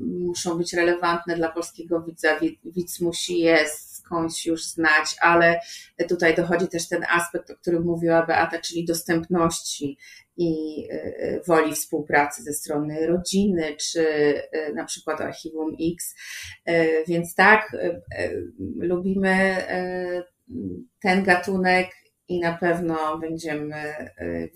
muszą 0.00 0.58
być 0.58 0.72
relevantne 0.72 1.36
dla 1.36 1.48
polskiego 1.48 2.02
widza. 2.02 2.40
Widz 2.64 3.00
musi 3.00 3.38
je 3.38 3.58
skądś 4.04 4.46
już 4.46 4.64
znać, 4.64 5.16
ale 5.20 5.60
tutaj 6.08 6.34
dochodzi 6.34 6.68
też 6.68 6.88
ten 6.88 7.04
aspekt, 7.10 7.50
o 7.50 7.56
którym 7.56 7.82
mówiła 7.82 8.26
Beata, 8.26 8.58
czyli 8.58 8.84
dostępności 8.84 9.98
i 10.36 10.82
e, 10.90 10.94
e, 10.94 11.40
woli 11.46 11.74
współpracy 11.74 12.42
ze 12.42 12.52
strony 12.52 13.06
rodziny, 13.06 13.76
czy 13.76 14.08
e, 14.52 14.72
na 14.72 14.84
przykład 14.84 15.20
Archiwum 15.20 15.76
X. 15.94 16.14
Więc 17.08 17.34
tak, 17.34 17.76
lubimy 18.76 19.56
ten 21.02 21.24
gatunek 21.24 21.90
i 22.28 22.40
na 22.40 22.58
pewno 22.58 23.18
będziemy 23.18 23.94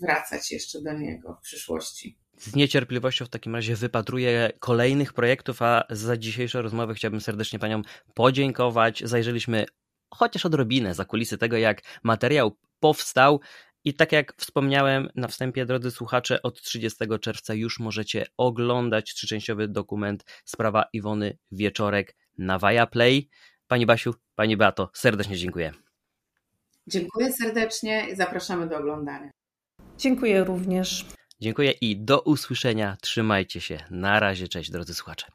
wracać 0.01 0.51
jeszcze 0.51 0.81
do 0.81 0.93
niego 0.93 1.37
w 1.39 1.43
przyszłości. 1.43 2.17
Z 2.37 2.55
niecierpliwością 2.55 3.25
w 3.25 3.29
takim 3.29 3.55
razie 3.55 3.75
wypatruję 3.75 4.51
kolejnych 4.59 5.13
projektów, 5.13 5.61
a 5.61 5.83
za 5.89 6.17
dzisiejszą 6.17 6.61
rozmowę 6.61 6.93
chciałbym 6.93 7.21
serdecznie 7.21 7.59
Paniom 7.59 7.83
podziękować. 8.13 9.03
Zajrzeliśmy 9.05 9.65
chociaż 10.09 10.45
odrobinę 10.45 10.93
za 10.93 11.05
kulisy 11.05 11.37
tego, 11.37 11.57
jak 11.57 11.81
materiał 12.03 12.57
powstał 12.79 13.39
I 13.83 13.93
tak 13.93 14.11
jak 14.11 14.33
wspomniałem 14.37 15.09
na 15.15 15.27
wstępie, 15.27 15.65
drodzy 15.65 15.91
słuchacze, 15.91 16.41
od 16.41 16.61
30 16.61 17.05
czerwca 17.21 17.53
już 17.53 17.79
możecie 17.79 18.25
oglądać 18.37 19.13
trzyczęściowy 19.13 19.67
dokument 19.67 20.25
Sprawa 20.45 20.85
Iwony 20.93 21.37
Wieczorek 21.51 22.15
na 22.37 22.59
Viaplay. 22.59 23.29
Pani 23.67 23.85
Basiu, 23.85 24.13
Pani 24.35 24.57
Beato, 24.57 24.89
serdecznie 24.93 25.37
dziękuję. 25.37 25.71
Dziękuję 26.87 27.33
serdecznie 27.33 28.09
i 28.11 28.15
zapraszamy 28.15 28.67
do 28.67 28.77
oglądania. 28.77 29.31
Dziękuję 29.97 30.43
również. 30.43 31.05
Dziękuję 31.41 31.71
i 31.71 31.97
do 31.97 32.21
usłyszenia. 32.21 32.97
Trzymajcie 33.01 33.61
się. 33.61 33.77
Na 33.89 34.19
razie, 34.19 34.47
cześć 34.47 34.71
drodzy 34.71 34.93
słuchacze. 34.93 35.27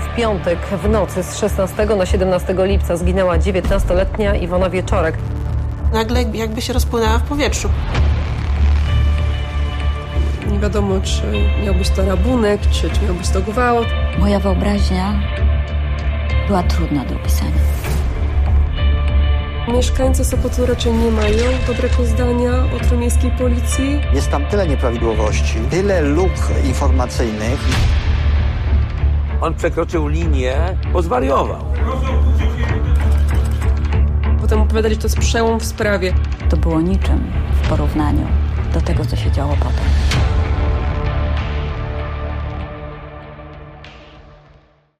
W 0.00 0.16
piątek 0.16 0.58
w 0.58 0.88
nocy 0.88 1.22
z 1.22 1.38
16 1.38 1.86
na 1.86 2.06
17 2.06 2.54
lipca 2.58 2.96
zginęła 2.96 3.38
19-letnia 3.38 4.36
Iwona 4.36 4.70
Wieczorek. 4.70 5.14
Nagle 5.92 6.22
jakby 6.22 6.62
się 6.62 6.72
rozpłynęła 6.72 7.18
w 7.18 7.22
powietrzu. 7.22 7.68
Nie 10.52 10.58
wiadomo, 10.58 11.00
czy 11.00 11.22
miał 11.64 11.74
być 11.74 11.90
to 11.90 12.06
rabunek, 12.06 12.60
czy, 12.70 12.90
czy 12.90 13.04
miał 13.04 13.14
być 13.14 13.28
to 13.28 13.40
gwałt. 13.40 13.86
Moja 14.18 14.40
wyobraźnia 14.40 15.20
była 16.46 16.62
trudna 16.62 17.04
do 17.04 17.14
opisania. 17.14 17.52
Mieszkańcy 19.68 20.24
Sopotu 20.24 20.66
raczej 20.66 20.92
nie 20.92 21.10
mają 21.10 21.44
dobrego 21.66 22.04
zdania 22.04 22.52
o 22.76 22.86
trójmiejskiej 22.86 23.30
policji. 23.30 24.00
Jest 24.12 24.30
tam 24.30 24.46
tyle 24.46 24.68
nieprawidłowości, 24.68 25.54
tyle 25.70 26.02
luk 26.02 26.32
informacyjnych. 26.64 27.60
On 29.40 29.54
przekroczył 29.54 30.08
linię, 30.08 30.56
bo 30.92 31.02
zwariował. 31.02 31.64
Potem 34.48 34.60
opowiadali, 34.60 34.94
że 34.94 35.00
to 35.00 35.06
jest 35.06 35.18
przełom 35.18 35.60
w 35.60 35.64
sprawie. 35.64 36.14
To 36.50 36.56
było 36.56 36.80
niczym 36.80 37.32
w 37.62 37.68
porównaniu 37.68 38.26
do 38.74 38.80
tego, 38.80 39.04
co 39.04 39.16
się 39.16 39.30
działo 39.30 39.56
potem. 39.56 39.84